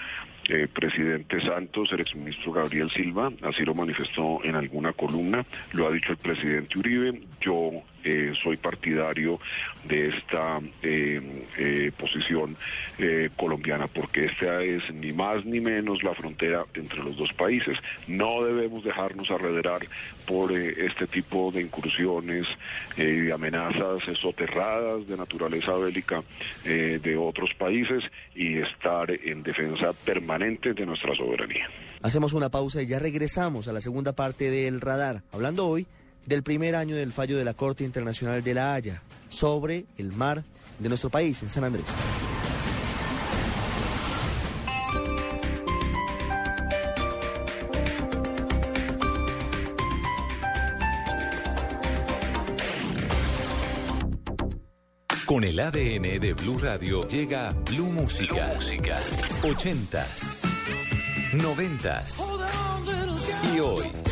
[0.49, 5.91] eh, presidente Santos, el exministro Gabriel Silva, así lo manifestó en alguna columna, lo ha
[5.91, 7.71] dicho el presidente Uribe, yo
[8.03, 9.39] eh, soy partidario
[9.85, 12.55] de esta eh, posición
[13.35, 17.77] colombiana, porque esta es ni más ni menos la frontera entre los dos países.
[18.07, 19.81] No debemos dejarnos arrederar
[20.25, 22.47] por este tipo de incursiones
[22.97, 26.23] y de amenazas soterradas de naturaleza bélica
[26.63, 28.03] de otros países
[28.35, 31.67] y estar en defensa permanente de nuestra soberanía.
[32.01, 35.87] Hacemos una pausa y ya regresamos a la segunda parte del radar, hablando hoy
[36.27, 40.43] del primer año del fallo de la Corte Internacional de la Haya sobre el mar
[40.77, 41.85] de nuestro país, en San Andrés.
[55.25, 58.53] Con el ADN de Blue Radio llega Blue Música.
[58.55, 58.97] Música.
[59.43, 60.39] 80s,
[61.33, 62.21] 90s
[63.53, 64.06] y hoy.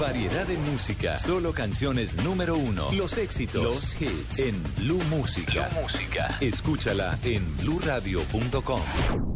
[0.00, 5.68] Variedad de música, solo canciones número uno, los éxitos, los hits en Blue Música.
[5.70, 6.36] Blue Música.
[6.40, 9.35] Escúchala en bluradio.com.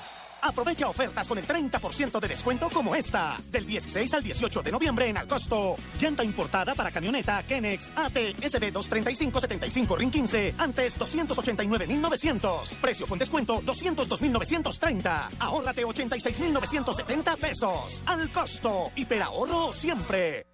[0.41, 3.37] Aprovecha ofertas con el 30% de descuento como esta.
[3.51, 5.75] Del 16 al 18 de noviembre en Alcosto.
[5.99, 10.55] Llanta importada para camioneta Kenex AT SB 235-75 RIN 15.
[10.57, 12.75] Antes 289.900.
[12.77, 15.29] Precio con descuento 202.930.
[15.39, 18.01] Ahórrate 86.970 pesos.
[18.05, 18.91] Al costo.
[18.95, 20.45] Hiperahorro siempre.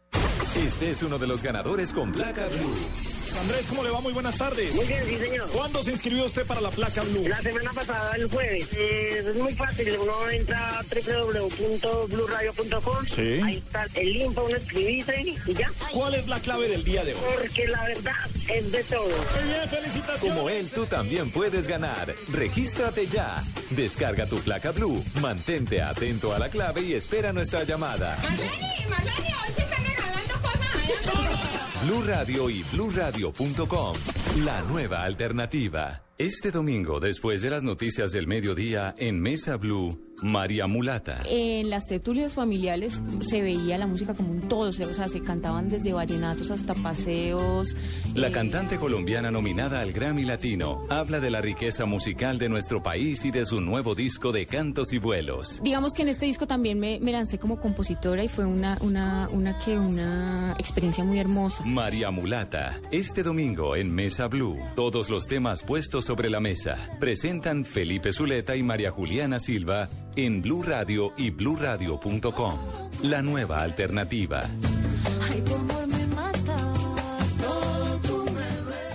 [0.55, 3.16] Este es uno de los ganadores con placa blue.
[3.35, 3.99] Andrés, ¿cómo le va?
[4.01, 4.73] Muy buenas tardes.
[4.73, 5.49] Muy bien, sí, señor.
[5.49, 7.27] ¿Cuándo se inscribió usted para la placa blue?
[7.27, 8.67] La semana pasada, el jueves.
[8.73, 9.97] Eh, es muy fácil.
[10.01, 13.05] Uno entra a www.bluradio.com.
[13.05, 13.41] Sí.
[13.43, 15.71] Ahí está el link para uno inscribirse y ya.
[15.91, 17.19] ¿Cuál es la clave del día de hoy?
[17.41, 18.15] Porque la verdad
[18.47, 19.07] es de todo.
[19.07, 20.37] Muy bien, felicitaciones.
[20.37, 22.13] Como él, tú también puedes ganar.
[22.31, 23.43] Regístrate ya.
[23.71, 28.17] Descarga tu placa blue, mantente atento a la clave y espera nuestra llamada.
[28.23, 31.56] Marlene, Marlene, hoy se están regalando cosas.
[31.85, 33.95] Blue Radio y bluradio.com.
[34.43, 36.03] La nueva alternativa.
[36.17, 41.21] Este domingo, después de las noticias del mediodía, en Mesa Blue, María Mulata.
[41.29, 45.69] En las tertulias familiares se veía la música como un todo, o sea, se cantaban
[45.69, 47.75] desde vallenatos hasta paseos.
[48.15, 52.81] La eh, cantante colombiana nominada al Grammy Latino habla de la riqueza musical de nuestro
[52.81, 55.61] país y de su nuevo disco de cantos y vuelos.
[55.63, 59.29] Digamos que en este disco también me, me lancé como compositora y fue una, una,
[59.31, 61.63] una, que, una experiencia muy hermosa.
[61.65, 66.77] María Mulata, este domingo en Mesa Blue, todos los temas puestos sobre la mesa.
[66.99, 72.57] Presentan Felipe Zuleta y María Juliana Silva en Blue Radio y bluradio.com.
[73.03, 74.41] La nueva alternativa.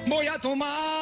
[0.09, 1.02] Voy a tomar,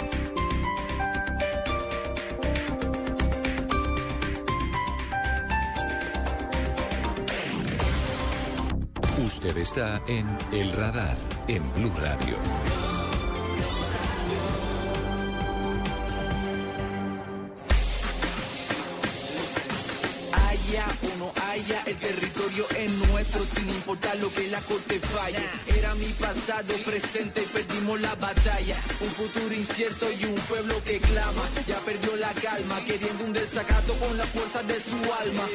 [9.43, 12.35] Usted está en El Radar, en Blue Radio.
[20.31, 25.45] Haya o no haya, el territorio es nuestro sin importar lo que la corte falle.
[25.77, 28.75] Era mi pasado, presente y perdimos la batalla.
[28.99, 31.43] Un futuro incierto y un pueblo que clama.
[31.67, 35.45] Ya perdió la calma, queriendo un desacato con la fuerza de su alma.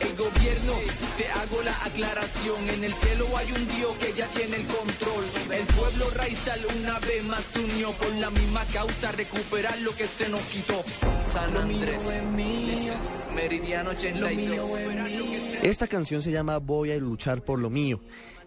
[0.00, 0.74] El gobierno,
[1.18, 2.68] te hago la aclaración.
[2.70, 5.24] En el cielo hay un Dios que ya tiene el control.
[5.50, 10.06] El pueblo raizal una vez más se unió por la misma causa, recuperar lo que
[10.06, 10.82] se nos quitó.
[11.32, 12.02] San Andrés,
[13.34, 14.70] Meridiano 82.
[15.62, 18.00] Esta canción se llama Voy a luchar por lo mío.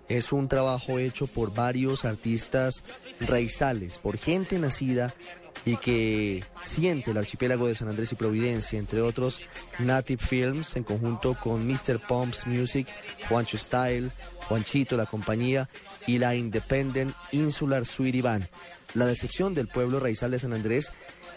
[0.10, 2.84] Es un trabajo hecho por varios artistas
[3.22, 5.14] raizales, por gente nacida
[5.66, 9.42] y que siente el archipiélago de San Andrés y Providencia, entre otros
[9.80, 12.00] Native Films en conjunto con Mr.
[12.00, 12.88] Pumps Music,
[13.30, 14.12] Juancho Style,
[14.50, 15.70] Juanchito, la compañía
[16.06, 18.48] y la Independent Insular Sweetie Band.
[18.94, 20.92] La decepción del pueblo raizal de San Andrés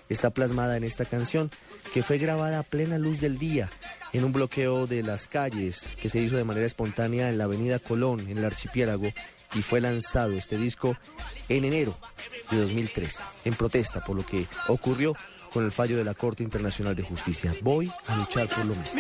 [0.09, 1.51] está plasmada en esta canción
[1.95, 3.71] que fue grabada a plena luz del día
[4.17, 7.79] en un bloqueo de las calles que se hizo de manera espontánea en la avenida
[7.79, 9.13] Colón, en el archipiélago,
[9.55, 10.97] y fue lanzado este disco
[11.51, 11.99] en enero
[12.51, 15.15] de 2003, en protesta por lo que ocurrió
[15.53, 17.55] con el fallo de la Corte Internacional de Justicia.
[17.61, 18.97] Voy a luchar por lo por mío.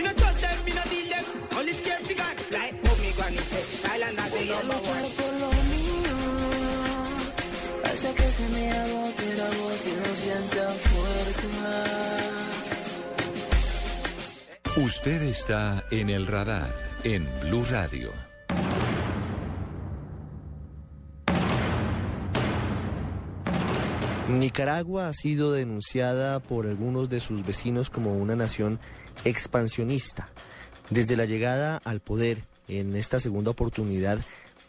[7.84, 12.35] Hasta que se me agote la voz y no sienta fuerzas
[14.76, 16.70] Usted está en El Radar,
[17.02, 18.12] en Blue Radio.
[24.28, 28.78] Nicaragua ha sido denunciada por algunos de sus vecinos como una nación
[29.24, 30.28] expansionista.
[30.90, 34.18] Desde la llegada al poder en esta segunda oportunidad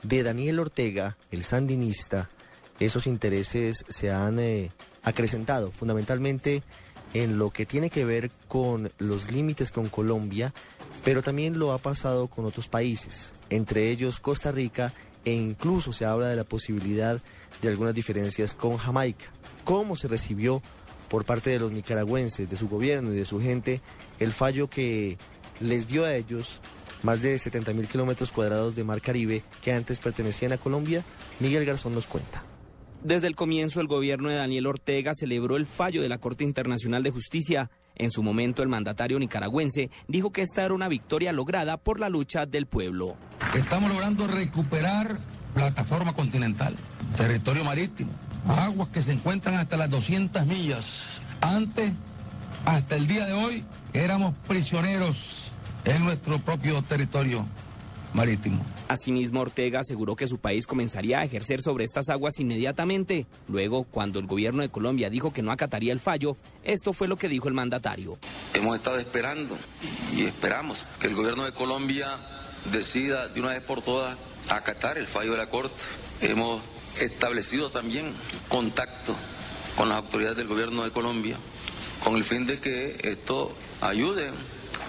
[0.03, 2.29] de Daniel Ortega, el sandinista,
[2.79, 4.71] esos intereses se han eh,
[5.03, 6.63] acrecentado fundamentalmente
[7.13, 10.53] en lo que tiene que ver con los límites con Colombia,
[11.03, 14.93] pero también lo ha pasado con otros países, entre ellos Costa Rica,
[15.25, 17.21] e incluso se habla de la posibilidad
[17.61, 19.25] de algunas diferencias con Jamaica.
[19.63, 20.61] ¿Cómo se recibió
[21.09, 23.81] por parte de los nicaragüenses, de su gobierno y de su gente,
[24.19, 25.17] el fallo que
[25.59, 26.61] les dio a ellos
[27.03, 31.03] más de 70 mil kilómetros cuadrados de mar Caribe que antes pertenecían a Colombia?
[31.39, 32.43] Miguel Garzón nos cuenta.
[33.03, 37.03] Desde el comienzo, el gobierno de Daniel Ortega celebró el fallo de la Corte Internacional
[37.03, 37.69] de Justicia.
[37.95, 42.09] En su momento, el mandatario nicaragüense dijo que esta era una victoria lograda por la
[42.09, 43.15] lucha del pueblo.
[43.55, 45.19] Estamos logrando recuperar
[45.53, 46.75] plataforma continental,
[47.15, 48.11] territorio marítimo,
[48.47, 51.21] aguas que se encuentran hasta las 200 millas.
[51.41, 51.93] Antes,
[52.65, 55.53] hasta el día de hoy, éramos prisioneros
[55.85, 57.45] en nuestro propio territorio
[58.13, 58.63] marítimo.
[58.87, 63.25] Asimismo, Ortega aseguró que su país comenzaría a ejercer sobre estas aguas inmediatamente.
[63.47, 67.17] Luego, cuando el gobierno de Colombia dijo que no acataría el fallo, esto fue lo
[67.17, 68.17] que dijo el mandatario.
[68.53, 69.57] Hemos estado esperando
[70.15, 72.17] y esperamos que el gobierno de Colombia
[72.71, 74.17] decida de una vez por todas
[74.49, 75.75] acatar el fallo de la Corte.
[76.21, 76.61] Hemos
[76.99, 78.13] establecido también
[78.47, 79.15] contacto
[79.75, 81.37] con las autoridades del gobierno de Colombia
[82.03, 84.29] con el fin de que esto ayude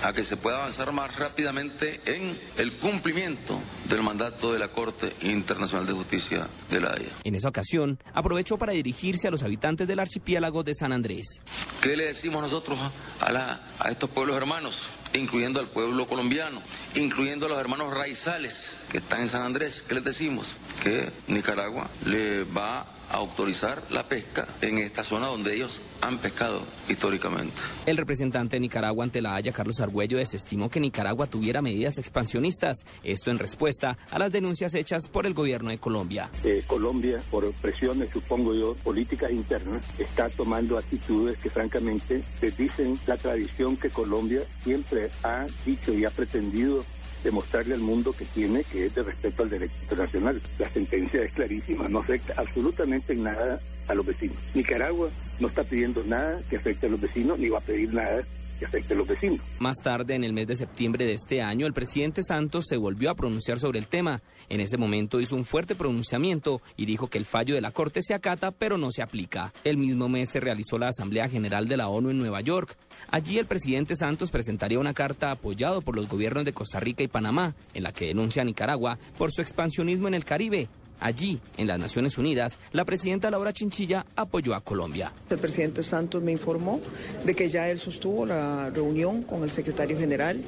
[0.02, 5.12] a que se pueda avanzar más rápidamente en el cumplimiento del mandato de la Corte
[5.22, 7.11] Internacional de Justicia de la Haya.
[7.24, 11.42] En esa ocasión, aprovechó para dirigirse a los habitantes del archipiélago de San Andrés.
[11.80, 12.78] ¿Qué le decimos nosotros
[13.20, 14.88] a, la, a estos pueblos hermanos?
[15.14, 16.61] incluyendo al pueblo colombiano,
[16.94, 19.82] incluyendo a los hermanos raizales que están en San Andrés.
[19.88, 20.48] ¿Qué les decimos?
[20.82, 26.62] Que Nicaragua le va a autorizar la pesca en esta zona donde ellos han pescado
[26.88, 27.54] históricamente.
[27.86, 32.84] El representante de Nicaragua ante la Haya, Carlos Argüello, desestimó que Nicaragua tuviera medidas expansionistas,
[33.02, 36.30] esto en respuesta a las denuncias hechas por el gobierno de Colombia.
[36.44, 42.98] Eh, Colombia, por presiones, supongo yo, políticas internas, está tomando actitudes que francamente se dicen
[43.06, 46.84] la tradición que Colombia siempre ha dicho y ha pretendido
[47.22, 50.40] demostrarle al mundo que tiene, que es de respeto al derecho internacional.
[50.59, 54.37] La sentencia es clarísima, no afecta absolutamente en nada a los vecinos.
[54.54, 55.09] Nicaragua
[55.40, 58.22] no está pidiendo nada que afecte a los vecinos, ni va a pedir nada
[58.58, 59.40] que afecte a los vecinos.
[59.60, 63.10] Más tarde, en el mes de septiembre de este año, el presidente Santos se volvió
[63.10, 64.22] a pronunciar sobre el tema.
[64.48, 68.02] En ese momento hizo un fuerte pronunciamiento y dijo que el fallo de la Corte
[68.02, 69.52] se acata, pero no se aplica.
[69.64, 72.76] El mismo mes se realizó la Asamblea General de la ONU en Nueva York.
[73.10, 77.08] Allí el presidente Santos presentaría una carta apoyado por los gobiernos de Costa Rica y
[77.08, 80.68] Panamá, en la que denuncia a Nicaragua por su expansionismo en el Caribe
[81.00, 85.12] Allí, en las Naciones Unidas, la presidenta Laura Chinchilla apoyó a Colombia.
[85.30, 86.80] El presidente Santos me informó
[87.24, 90.42] de que ya él sostuvo la reunión con el secretario general.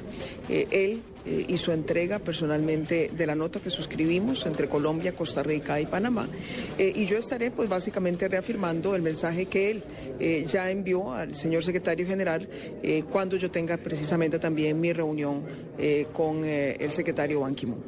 [0.49, 5.79] Eh, él eh, hizo entrega personalmente de la nota que suscribimos entre Colombia, Costa Rica
[5.79, 6.27] y Panamá.
[6.77, 9.83] Eh, y yo estaré pues básicamente reafirmando el mensaje que él
[10.47, 12.47] ya envió al señor secretario general
[13.09, 15.43] cuando yo tenga precisamente también mi reunión
[16.13, 17.83] con el secretario Ban Ki-moon.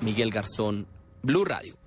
[0.00, 0.86] Miguel Garzón,
[1.22, 1.81] Blue Radio.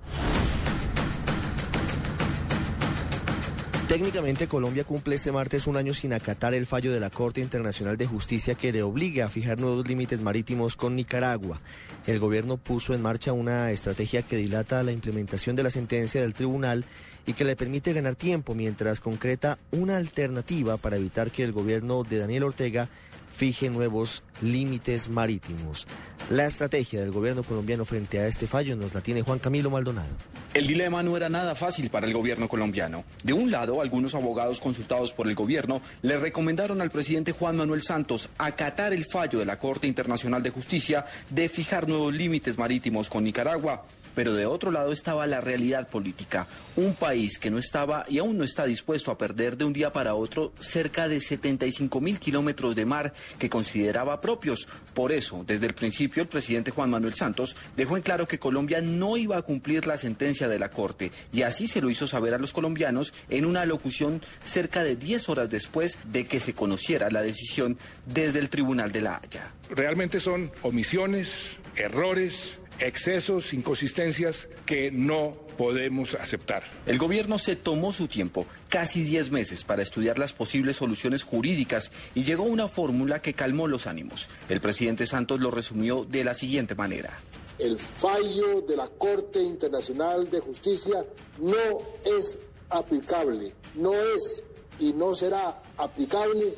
[3.87, 7.97] Técnicamente Colombia cumple este martes un año sin acatar el fallo de la Corte Internacional
[7.97, 11.61] de Justicia que le obliga a fijar nuevos límites marítimos con Nicaragua.
[12.07, 16.33] El gobierno puso en marcha una estrategia que dilata la implementación de la sentencia del
[16.33, 16.83] tribunal
[17.27, 22.03] y que le permite ganar tiempo mientras concreta una alternativa para evitar que el gobierno
[22.03, 22.89] de Daniel Ortega
[23.35, 25.85] fije nuevos límites marítimos.
[26.29, 30.15] La estrategia del gobierno colombiano frente a este fallo nos la tiene Juan Camilo Maldonado.
[30.53, 33.03] El dilema no era nada fácil para el gobierno colombiano.
[33.23, 37.83] De un lado, algunos abogados consultados por el gobierno le recomendaron al presidente Juan Manuel
[37.83, 43.09] Santos acatar el fallo de la Corte Internacional de Justicia de fijar nuevos límites marítimos
[43.09, 43.85] con Nicaragua.
[44.15, 46.47] Pero de otro lado estaba la realidad política.
[46.75, 49.93] Un país que no estaba y aún no está dispuesto a perder de un día
[49.93, 54.67] para otro cerca de 75 mil kilómetros de mar que consideraba propios.
[54.93, 58.81] Por eso, desde el principio, el presidente Juan Manuel Santos dejó en claro que Colombia
[58.81, 61.11] no iba a cumplir la sentencia de la Corte.
[61.33, 65.29] Y así se lo hizo saber a los colombianos en una locución cerca de 10
[65.29, 69.51] horas después de que se conociera la decisión desde el Tribunal de la Haya.
[69.69, 76.63] Realmente son omisiones, errores excesos, inconsistencias que no podemos aceptar.
[76.85, 81.91] El gobierno se tomó su tiempo, casi 10 meses, para estudiar las posibles soluciones jurídicas
[82.13, 84.29] y llegó a una fórmula que calmó los ánimos.
[84.49, 87.17] El presidente Santos lo resumió de la siguiente manera.
[87.57, 91.05] El fallo de la Corte Internacional de Justicia
[91.39, 91.79] no
[92.19, 92.37] es
[92.69, 94.43] aplicable, no es
[94.79, 96.53] y no será aplicable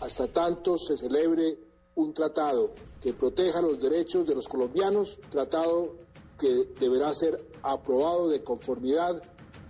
[0.00, 1.56] hasta tanto se celebre
[1.94, 5.96] un tratado que proteja los derechos de los colombianos, tratado
[6.38, 9.20] que deberá ser aprobado de conformidad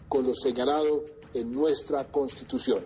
[0.08, 2.84] con lo señalado en nuestra Constitución.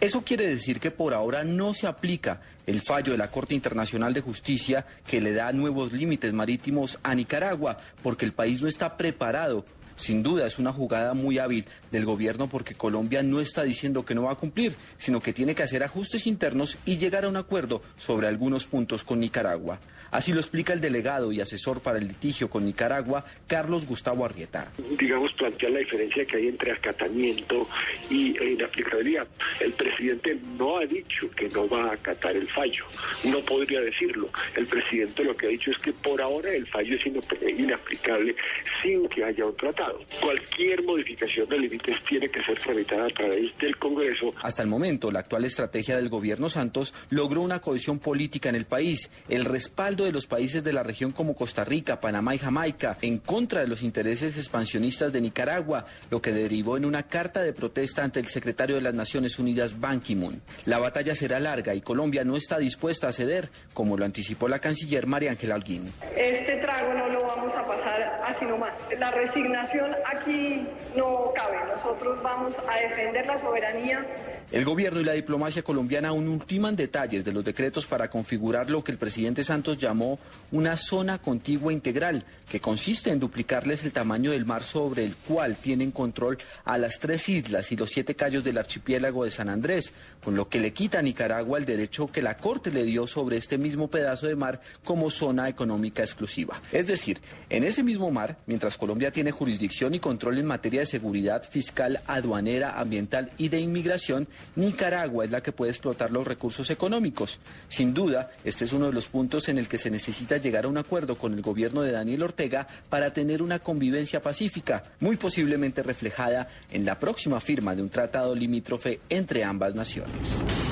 [0.00, 4.14] Eso quiere decir que por ahora no se aplica el fallo de la Corte Internacional
[4.14, 8.96] de Justicia que le da nuevos límites marítimos a Nicaragua porque el país no está
[8.96, 9.66] preparado
[10.02, 14.14] sin duda es una jugada muy hábil del gobierno porque Colombia no está diciendo que
[14.14, 17.36] no va a cumplir, sino que tiene que hacer ajustes internos y llegar a un
[17.36, 19.78] acuerdo sobre algunos puntos con Nicaragua.
[20.12, 24.70] Así lo explica el delegado y asesor para el litigio con Nicaragua, Carlos Gustavo Arrieta.
[24.98, 27.66] Digamos, plantear la diferencia que hay entre acatamiento
[28.10, 29.26] y e inaplicabilidad.
[29.58, 32.84] El presidente no ha dicho que no va a acatar el fallo,
[33.24, 34.28] no podría decirlo.
[34.54, 38.36] El presidente lo que ha dicho es que por ahora el fallo es inaplicable
[38.82, 39.91] sin que haya un tratado.
[40.20, 44.32] Cualquier modificación de límites tiene que ser tramitada a través del Congreso.
[44.42, 48.64] Hasta el momento, la actual estrategia del gobierno Santos logró una cohesión política en el
[48.64, 52.98] país, el respaldo de los países de la región como Costa Rica, Panamá y Jamaica
[53.02, 57.52] en contra de los intereses expansionistas de Nicaragua, lo que derivó en una carta de
[57.52, 60.40] protesta ante el secretario de las Naciones Unidas, Ban Ki-moon.
[60.66, 64.58] La batalla será larga y Colombia no está dispuesta a ceder, como lo anticipó la
[64.58, 65.92] canciller María Ángela Holguín.
[66.16, 68.88] Este trago no lo vamos a pasar así nomás.
[68.98, 70.66] La resignación aquí
[70.96, 71.58] no cabe.
[71.68, 74.06] Nosotros vamos a defender la soberanía
[74.52, 78.84] el gobierno y la diplomacia colombiana aún ultiman detalles de los decretos para configurar lo
[78.84, 80.18] que el presidente Santos llamó
[80.50, 85.56] una zona contigua integral, que consiste en duplicarles el tamaño del mar sobre el cual
[85.56, 89.94] tienen control a las tres islas y los siete cayos del archipiélago de San Andrés,
[90.22, 93.38] con lo que le quita a Nicaragua el derecho que la Corte le dio sobre
[93.38, 96.60] este mismo pedazo de mar como zona económica exclusiva.
[96.72, 100.86] Es decir, en ese mismo mar, mientras Colombia tiene jurisdicción y control en materia de
[100.86, 106.70] seguridad fiscal, aduanera, ambiental y de inmigración, Nicaragua es la que puede explotar los recursos
[106.70, 107.38] económicos.
[107.68, 110.68] Sin duda, este es uno de los puntos en el que se necesita llegar a
[110.68, 115.82] un acuerdo con el gobierno de Daniel Ortega para tener una convivencia pacífica, muy posiblemente
[115.82, 120.71] reflejada en la próxima firma de un tratado limítrofe entre ambas naciones.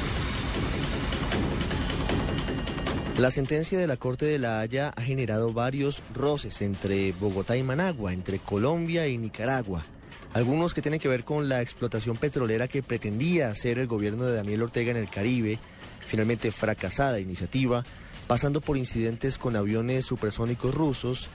[3.21, 7.63] La sentencia de la Corte de la Haya ha generado varios roces entre Bogotá y
[7.63, 9.85] Managua, entre Colombia y Nicaragua.
[10.33, 14.37] Algunos que tienen que ver con la explotación petrolera que pretendía hacer el gobierno de
[14.37, 15.59] Daniel Ortega en el Caribe,
[16.01, 17.85] finalmente fracasada iniciativa,
[18.27, 21.29] pasando por incidentes con aviones supersónicos rusos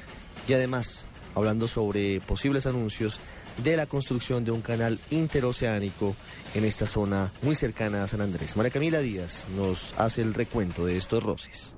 [0.48, 1.06] y además
[1.36, 3.20] hablando sobre posibles anuncios
[3.64, 6.16] de la construcción de un canal interoceánico
[6.54, 8.56] en esta zona muy cercana a San Andrés.
[8.58, 11.76] María Camila Díaz nos hace el recuento de estos roces.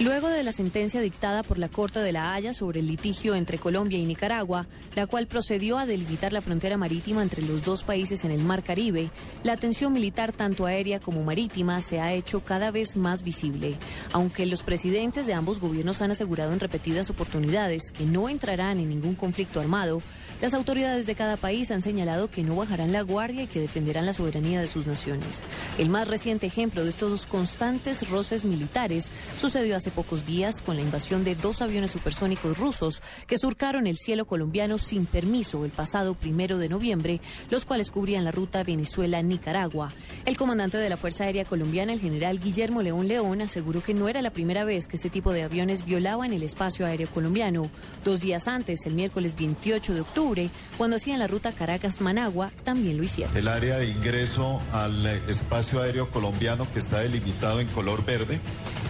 [0.00, 3.58] Luego de la sentencia dictada por la Corte de la Haya sobre el litigio entre
[3.58, 8.24] Colombia y Nicaragua, la cual procedió a delimitar la frontera marítima entre los dos países
[8.24, 9.10] en el Mar Caribe,
[9.42, 13.74] la atención militar tanto aérea como marítima se ha hecho cada vez más visible.
[14.12, 18.90] Aunque los presidentes de ambos gobiernos han asegurado en repetidas oportunidades que no entrarán en
[18.90, 20.00] ningún conflicto armado,
[20.40, 24.06] las autoridades de cada país han señalado que no bajarán la guardia y que defenderán
[24.06, 25.42] la soberanía de sus naciones.
[25.78, 29.10] El más reciente ejemplo de estos constantes roces militares
[29.40, 33.96] sucedió hace pocos días con la invasión de dos aviones supersónicos rusos que surcaron el
[33.96, 37.20] cielo colombiano sin permiso el pasado primero de noviembre,
[37.50, 39.92] los cuales cubrían la ruta Venezuela-Nicaragua.
[40.24, 44.08] El comandante de la Fuerza Aérea Colombiana, el general Guillermo León León, aseguró que no
[44.08, 47.70] era la primera vez que este tipo de aviones violaban el espacio aéreo colombiano.
[48.04, 50.27] Dos días antes, el miércoles 28 de octubre,
[50.76, 53.34] cuando hacían la ruta Caracas-Managua, también lo hicieron.
[53.36, 58.40] El área de ingreso al espacio aéreo colombiano que está delimitado en color verde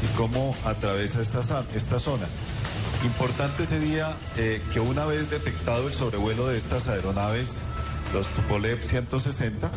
[0.02, 2.26] y cómo atraviesa esta, esta zona.
[3.04, 7.60] Importante ese día eh, que una vez detectado el sobrevuelo de estas aeronaves,
[8.12, 9.70] los Tupolev 160,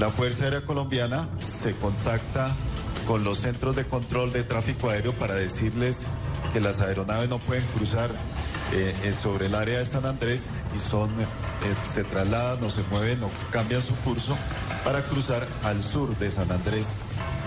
[0.00, 2.54] la Fuerza Aérea Colombiana se contacta
[3.06, 6.06] con los centros de control de tráfico aéreo para decirles
[6.52, 8.10] que las aeronaves no pueden cruzar
[8.72, 11.24] eh, sobre el área de San Andrés y son, eh,
[11.84, 14.36] se trasladan o se mueven o cambian su curso
[14.84, 16.96] para cruzar al sur de San Andrés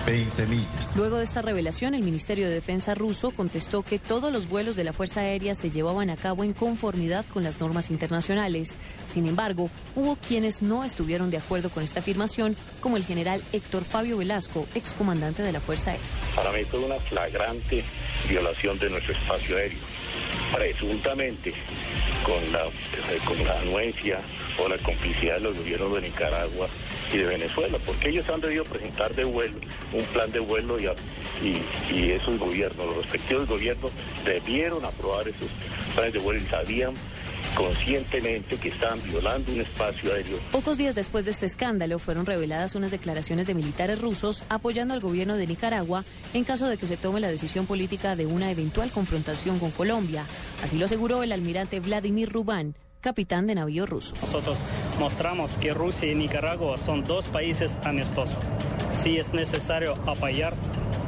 [0.06, 0.96] 20 millas.
[0.96, 4.84] Luego de esta revelación, el Ministerio de Defensa ruso contestó que todos los vuelos de
[4.86, 8.78] la Fuerza Aérea se llevaban a cabo en conformidad con las normas internacionales.
[9.08, 13.84] Sin embargo, hubo quienes no estuvieron de acuerdo con esta afirmación, como el general Héctor
[13.84, 16.06] Fabio Velasco, excomandante de la Fuerza Aérea.
[16.36, 17.84] Para mí fue una flagrante
[18.28, 19.89] violación de nuestro espacio aéreo
[20.54, 21.54] presuntamente
[22.24, 22.66] con la,
[23.26, 24.20] con la anuencia
[24.58, 26.68] o la complicidad de los gobiernos de Nicaragua
[27.14, 29.58] y de Venezuela, porque ellos han debido presentar de vuelo
[29.94, 30.86] un plan de vuelo y,
[31.44, 33.92] y, y esos gobiernos, los respectivos gobiernos
[34.26, 35.50] debieron aprobar esos
[35.96, 36.94] planes de vuelo y sabían
[37.56, 40.40] conscientemente que estaban violando un espacio aéreo.
[40.52, 45.00] Pocos días después de este escándalo fueron reveladas unas declaraciones de militares rusos apoyando al
[45.00, 48.92] gobierno de Nicaragua en caso de que se tome la decisión política de una eventual
[48.92, 50.26] confrontación con Colombia.
[50.64, 54.16] Así lo aseguró el almirante Vladimir Rubán, capitán de navío ruso.
[54.22, 54.58] Nosotros
[55.00, 58.38] mostramos que Rusia y Nicaragua son dos países amistosos.
[59.02, 60.54] Si es necesario apoyar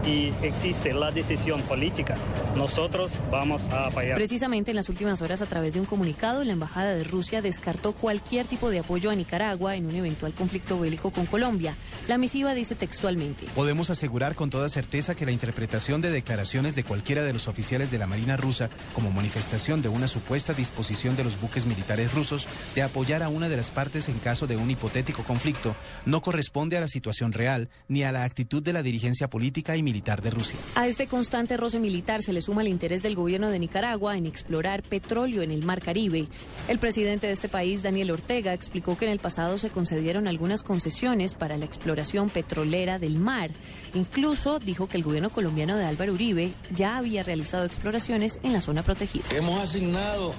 [0.05, 2.15] y existe la decisión política,
[2.55, 4.15] nosotros vamos a apoyar.
[4.15, 7.93] Precisamente en las últimas horas, a través de un comunicado, la Embajada de Rusia descartó
[7.93, 11.75] cualquier tipo de apoyo a Nicaragua en un eventual conflicto bélico con Colombia.
[12.07, 13.45] La misiva dice textualmente.
[13.55, 17.91] Podemos asegurar con toda certeza que la interpretación de declaraciones de cualquiera de los oficiales
[17.91, 22.47] de la Marina rusa como manifestación de una supuesta disposición de los buques militares rusos
[22.75, 25.75] de apoyar a una de las partes en caso de un hipotético conflicto
[26.05, 29.83] no corresponde a la situación real ni a la actitud de la dirigencia política y
[29.83, 30.57] militar de Rusia.
[30.75, 34.25] A este constante roce militar se le suma el interés del gobierno de Nicaragua en
[34.25, 36.27] explorar petróleo en el Mar Caribe.
[36.67, 40.63] El presidente de este país, Daniel Ortega, explicó que en el pasado se concedieron algunas
[40.63, 43.51] concesiones para la exploración petrolera del mar.
[43.93, 48.61] Incluso dijo que el gobierno colombiano de Álvaro Uribe ya había realizado exploraciones en la
[48.61, 49.25] zona protegida.
[49.35, 50.33] Hemos asignado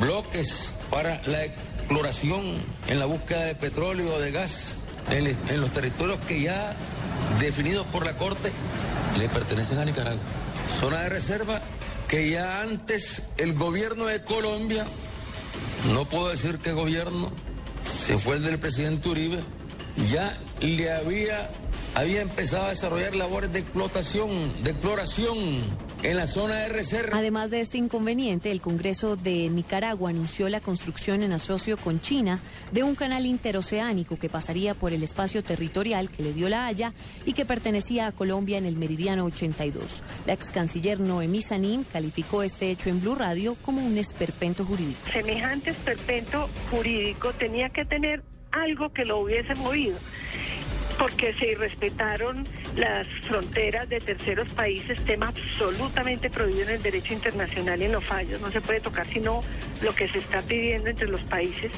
[0.00, 2.54] bloques para la exploración
[2.88, 4.74] en la búsqueda de petróleo o de gas
[5.10, 6.74] en, en los territorios que ya
[7.40, 8.50] definidos por la Corte
[9.18, 10.20] le pertenecen a Nicaragua.
[10.80, 11.60] Zona de reserva
[12.08, 14.86] que ya antes el gobierno de Colombia,
[15.92, 17.30] no puedo decir qué gobierno,
[18.06, 19.38] se fue el del presidente Uribe,
[20.10, 21.50] ya le había,
[21.94, 24.30] había empezado a desarrollar labores de explotación,
[24.62, 25.36] de exploración
[26.02, 27.16] en la zona de reserva.
[27.16, 32.40] Además de este inconveniente, el Congreso de Nicaragua anunció la construcción en asocio con China
[32.72, 36.92] de un canal interoceánico que pasaría por el espacio territorial que le dio la Haya
[37.24, 40.02] y que pertenecía a Colombia en el meridiano 82.
[40.26, 45.00] La ex canciller Noemí Sanín calificó este hecho en Blue Radio como un esperpento jurídico.
[45.12, 48.22] Semejante esperpento jurídico tenía que tener
[48.52, 49.98] algo que lo hubiese movido
[50.98, 57.80] porque se irrespetaron las fronteras de terceros países, tema absolutamente prohibido en el derecho internacional
[57.80, 58.40] y en los fallos.
[58.40, 59.42] No se puede tocar sino
[59.82, 61.70] lo que se está pidiendo entre los países.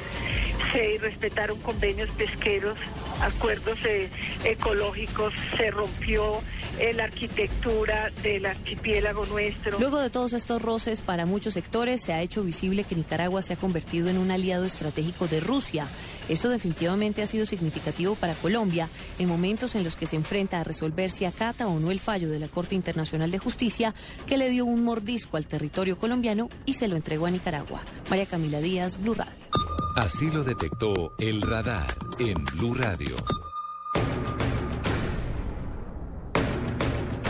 [0.72, 2.78] Se irrespetaron convenios pesqueros,
[3.20, 4.08] acuerdos eh,
[4.44, 6.42] ecológicos, se rompió
[6.78, 9.78] eh, la arquitectura del archipiélago nuestro.
[9.78, 13.54] Luego de todos estos roces para muchos sectores, se ha hecho visible que Nicaragua se
[13.54, 15.86] ha convertido en un aliado estratégico de Rusia.
[16.28, 18.88] Esto definitivamente ha sido significativo para Colombia
[19.18, 22.28] en momentos en los que se enfrenta a resolver si acata o no el fallo
[22.28, 23.94] de la Corte Internacional de Justicia
[24.26, 27.80] que le dio un mordisco al territorio colombiano y se lo entregó a Nicaragua.
[28.10, 29.67] María Camila Díaz, Blue Radio.
[29.98, 33.16] Así lo detectó el radar en Blue Radio.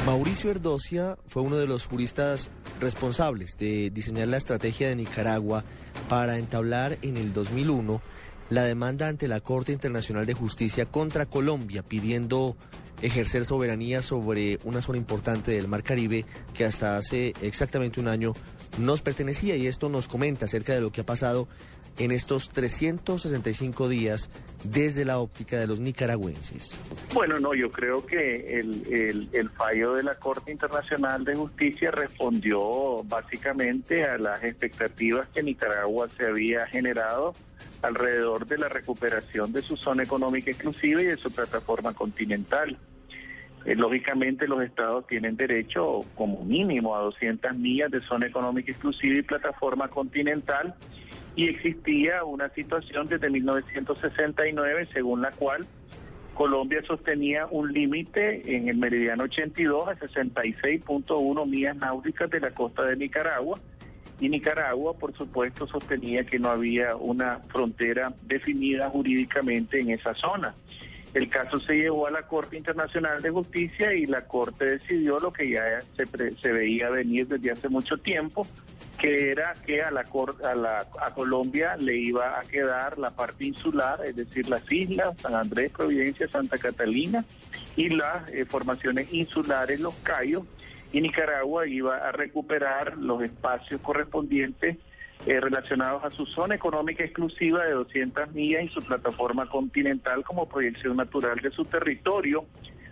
[0.04, 5.64] Mauricio Erdocia fue uno de los juristas responsables de diseñar la estrategia de Nicaragua
[6.10, 8.02] para entablar en el 2001
[8.50, 12.54] la demanda ante la Corte Internacional de Justicia contra Colombia pidiendo
[13.00, 18.34] ejercer soberanía sobre una zona importante del Mar Caribe que hasta hace exactamente un año
[18.78, 21.48] nos pertenecía y esto nos comenta acerca de lo que ha pasado
[21.98, 24.30] en estos 365 días
[24.64, 26.78] desde la óptica de los nicaragüenses?
[27.12, 34.04] Bueno, no, yo creo que el, fallo de la Corte Internacional de Justicia respondió básicamente
[34.04, 37.34] a las expectativas que Nicaragua se había generado
[37.82, 42.76] alrededor de la recuperación de su zona económica exclusiva y de su plataforma continental.
[43.64, 49.18] Eh, lógicamente los estados tienen derecho como mínimo a 200 millas de zona económica exclusiva
[49.18, 50.76] y plataforma continental
[51.38, 55.64] y existía una situación desde 1969 según la cual
[56.34, 62.82] Colombia sostenía un límite en el meridiano 82 a 66.1 millas náuticas de la costa
[62.82, 63.60] de Nicaragua
[64.18, 70.56] y Nicaragua, por supuesto, sostenía que no había una frontera definida jurídicamente en esa zona.
[71.14, 75.32] El caso se llevó a la Corte Internacional de Justicia y la Corte decidió lo
[75.32, 75.62] que ya
[75.96, 78.44] se, se veía venir desde hace mucho tiempo,
[78.98, 80.04] que era que a la,
[80.44, 85.16] a la a Colombia le iba a quedar la parte insular, es decir, las islas,
[85.20, 87.24] San Andrés, Providencia, Santa Catalina
[87.76, 90.42] y las eh, formaciones insulares, los Cayos,
[90.92, 94.78] y Nicaragua iba a recuperar los espacios correspondientes
[95.26, 100.48] eh, relacionados a su zona económica exclusiva de 200 millas y su plataforma continental como
[100.48, 102.46] proyección natural de su territorio,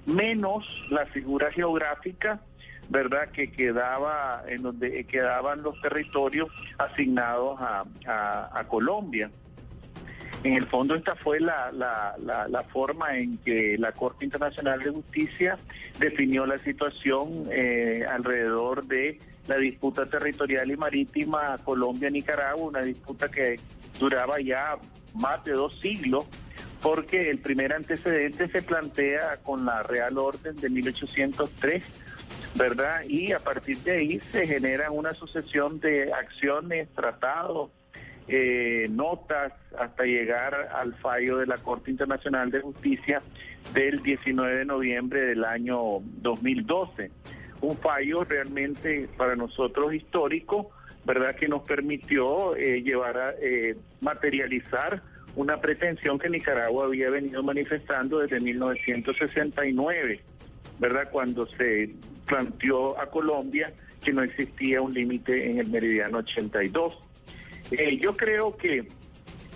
[0.06, 2.40] menos la figura geográfica
[2.88, 7.84] verdad que quedaba en donde quedaban los territorios asignados a,
[8.52, 9.30] a, Colombia.
[10.44, 14.90] En el fondo esta fue la, la, la, forma en que la Corte Internacional de
[14.90, 15.56] Justicia
[15.98, 19.18] definió la situación eh, alrededor de
[19.48, 23.56] la disputa territorial y marítima Colombia-Nicaragua, una disputa que
[23.98, 24.76] duraba ya
[25.14, 26.26] más de dos siglos,
[26.82, 31.84] porque el primer antecedente se plantea con la Real Orden de 1803
[32.56, 33.02] ¿verdad?
[33.08, 37.70] Y a partir de ahí se genera una sucesión de acciones, tratados
[38.28, 43.22] eh, notas hasta llegar al fallo de la Corte Internacional de Justicia
[43.72, 47.10] del 19 de noviembre del año 2012.
[47.60, 50.70] Un fallo realmente para nosotros histórico,
[51.04, 51.36] ¿verdad?
[51.36, 55.02] Que nos permitió eh, llevar a eh, materializar
[55.36, 60.20] una pretensión que Nicaragua había venido manifestando desde 1969,
[60.80, 61.08] ¿verdad?
[61.12, 61.90] Cuando se
[62.26, 63.72] planteó a Colombia
[64.04, 66.98] que no existía un límite en el meridiano 82.
[67.72, 68.86] Eh, yo creo que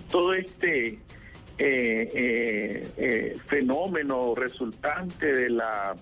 [0.09, 0.99] todo este
[1.57, 5.95] eh, eh, eh, fenómeno resultante de la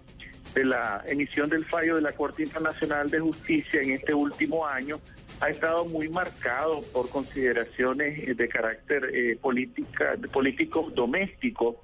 [0.54, 5.00] de la emisión del fallo de la Corte Internacional de Justicia en este último año
[5.42, 11.84] ha estado muy marcado por consideraciones eh, de carácter eh, política, político doméstico,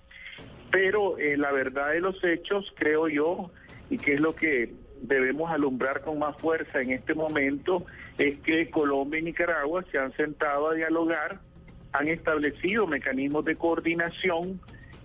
[0.72, 3.52] pero la verdad de los hechos, creo yo,
[3.90, 7.86] y que es lo que debemos alumbrar con más fuerza en este momento,
[8.18, 11.40] es que Colombia y Nicaragua se han sentado a dialogar,
[11.92, 14.60] han establecido mecanismos de coordinación,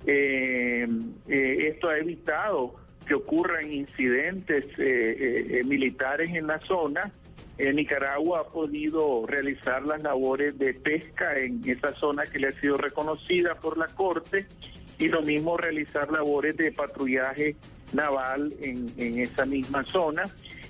[0.07, 0.89] eh,
[1.29, 7.11] eh, esto ha evitado que ocurran incidentes eh, eh, eh, militares en la zona.
[7.59, 12.79] Nicaragua ha podido realizar las labores de pesca en esa zona que le ha sido
[12.79, 14.47] reconocida por la Corte
[14.99, 17.57] y lo mismo realizar labores de patrullaje
[17.93, 20.25] naval en, esa misma zona.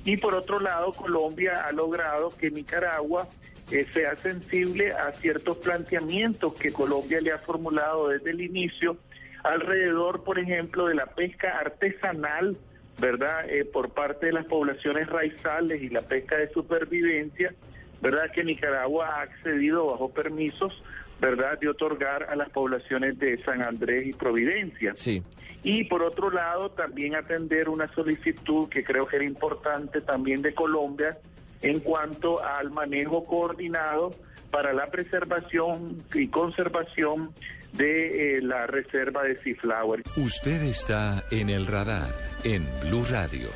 [0.05, 3.29] Y por otro lado, Colombia ha logrado que Nicaragua
[3.71, 8.97] eh, sea sensible a ciertos planteamientos que Colombia le ha formulado desde el inicio
[9.45, 12.57] alrededor, por ejemplo, de la pesca artesanal,
[12.99, 13.49] ¿verdad?
[13.49, 17.55] Eh, por parte de las poblaciones raizales y la pesca de supervivencia,
[18.01, 18.31] ¿verdad?
[18.33, 20.83] Que Nicaragua ha accedido bajo permisos,
[21.21, 21.59] ¿verdad?
[21.59, 24.93] De otorgar a las poblaciones de San Andrés y Providencia.
[24.97, 25.23] Sí.
[25.62, 30.55] Y por otro lado, también atender una solicitud que creo que era importante también de
[30.55, 31.18] Colombia
[31.61, 34.14] en cuanto al manejo coordinado
[34.51, 37.33] para la preservación y conservación
[37.75, 40.03] de eh, la reserva de Seaflower.
[40.16, 42.09] Usted está en el radar
[42.43, 43.49] en Blue Radio.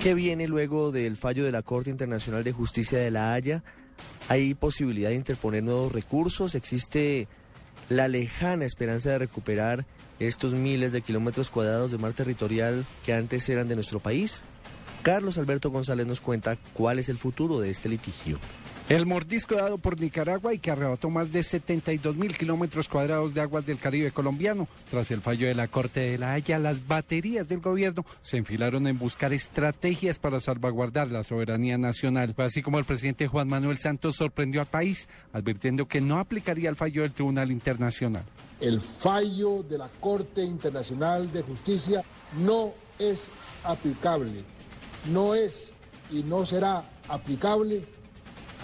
[0.00, 3.62] ¿Qué viene luego del fallo de la Corte Internacional de Justicia de La Haya?
[4.30, 6.54] ¿Hay posibilidad de interponer nuevos recursos?
[6.54, 7.26] ¿Existe
[7.88, 9.86] la lejana esperanza de recuperar
[10.20, 14.44] estos miles de kilómetros cuadrados de mar territorial que antes eran de nuestro país?
[15.02, 18.38] Carlos Alberto González nos cuenta cuál es el futuro de este litigio.
[18.90, 23.40] El mordisco dado por Nicaragua y que arrebató más de 72 mil kilómetros cuadrados de
[23.40, 24.66] aguas del Caribe colombiano.
[24.90, 28.88] Tras el fallo de la Corte de la Haya, las baterías del gobierno se enfilaron
[28.88, 32.34] en buscar estrategias para salvaguardar la soberanía nacional.
[32.38, 36.74] Así como el presidente Juan Manuel Santos sorprendió al país, advirtiendo que no aplicaría el
[36.74, 38.24] fallo del Tribunal Internacional.
[38.60, 42.02] El fallo de la Corte Internacional de Justicia
[42.40, 43.30] no es
[43.62, 44.42] aplicable,
[45.12, 45.72] no es
[46.10, 47.99] y no será aplicable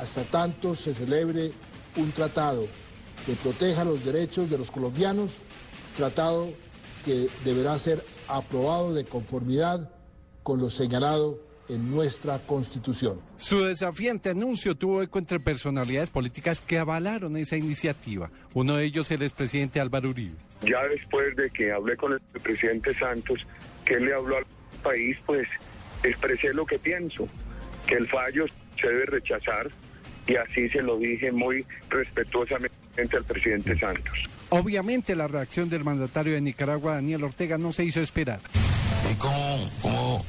[0.01, 1.53] hasta tanto se celebre
[1.97, 2.66] un tratado
[3.24, 5.38] que proteja los derechos de los colombianos,
[5.97, 6.53] tratado
[7.05, 9.90] que deberá ser aprobado de conformidad
[10.42, 13.20] con lo señalado en nuestra Constitución.
[13.36, 18.30] Su desafiante anuncio tuvo eco entre personalidades políticas que avalaron esa iniciativa.
[18.55, 20.36] Uno de ellos el expresidente Álvaro Uribe.
[20.62, 23.47] Ya después de que hablé con el presidente Santos,
[23.84, 24.47] que le habló al
[24.82, 25.49] país, pues
[26.03, 27.28] expresé lo que pienso,
[27.86, 28.47] que el fallo
[28.80, 29.70] se debe rechazar
[30.27, 34.18] y así se lo dije muy respetuosamente al presidente Santos.
[34.49, 38.41] Obviamente la reacción del mandatario de Nicaragua, Daniel Ortega, no se hizo esperar.
[39.11, 40.24] Y como, como,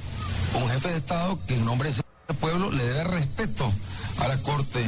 [0.53, 2.03] como jefe de Estado que en nombre de ese
[2.39, 3.71] pueblo le debe respeto
[4.19, 4.79] a la Corte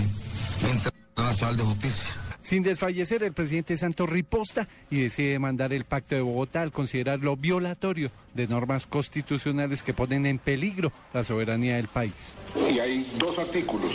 [0.62, 2.28] Internacional de Justicia.
[2.49, 7.37] Sin desfallecer, el presidente Santos riposta y decide mandar el Pacto de Bogotá al considerarlo
[7.37, 12.33] violatorio de normas constitucionales que ponen en peligro la soberanía del país.
[12.73, 13.91] Y hay dos artículos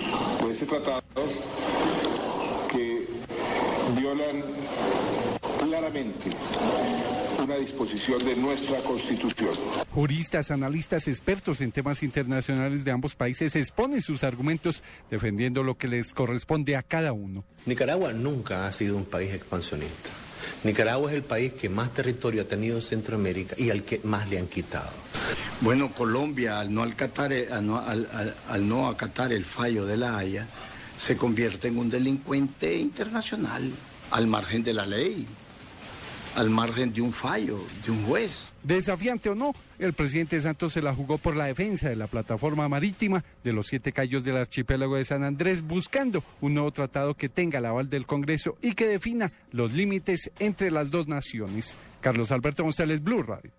[0.46, 1.02] de ese tratado
[2.70, 3.08] que
[4.00, 4.40] violan
[5.58, 6.30] claramente
[7.44, 9.52] una disposición de nuestra Constitución.
[9.90, 15.86] Juristas, analistas, expertos en temas internacionales de ambos países exponen sus argumentos defendiendo lo que
[15.86, 17.44] les corresponde a cada uno.
[17.66, 20.10] Nicaragua nunca ha sido un país expansionista.
[20.64, 24.28] Nicaragua es el país que más territorio ha tenido en Centroamérica y al que más
[24.30, 24.90] le han quitado.
[25.60, 29.98] Bueno, Colombia, al no, acatar, al, no, al, al, al no acatar el fallo de
[29.98, 30.48] la Haya,
[30.98, 33.70] se convierte en un delincuente internacional,
[34.10, 35.26] al margen de la ley
[36.36, 38.52] al margen de un fallo, de un juez.
[38.62, 42.68] Desafiante o no, el presidente Santos se la jugó por la defensa de la plataforma
[42.68, 47.28] marítima de los siete callos del archipiélago de San Andrés, buscando un nuevo tratado que
[47.28, 51.76] tenga el aval del Congreso y que defina los límites entre las dos naciones.
[52.00, 53.52] Carlos Alberto González, Blue Radio.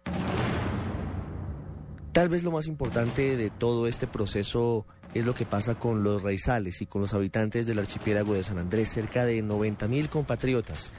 [2.11, 6.23] Tal vez lo más importante de todo este proceso es lo que pasa con los
[6.23, 10.91] raizales y con los habitantes del archipiélago de San Andrés, cerca de 90 mil compatriotas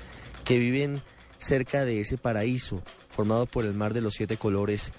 [0.45, 1.03] que viven
[1.39, 4.93] cerca de ese paraíso formado por el mar de los siete colores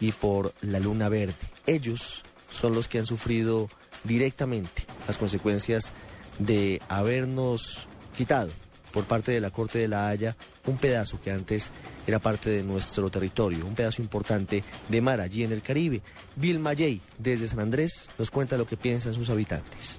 [0.00, 1.34] y por la luna verde.
[1.66, 3.68] Ellos son los que han sufrido
[4.04, 5.92] directamente las consecuencias
[6.38, 7.86] de habernos
[8.16, 8.50] quitado
[8.92, 10.36] por parte de la Corte de la Haya
[10.66, 11.70] un pedazo que antes
[12.06, 16.00] era parte de nuestro territorio, un pedazo importante de mar allí en el Caribe.
[16.36, 19.98] Bill Mayey, desde San Andrés, nos cuenta lo que piensan sus habitantes.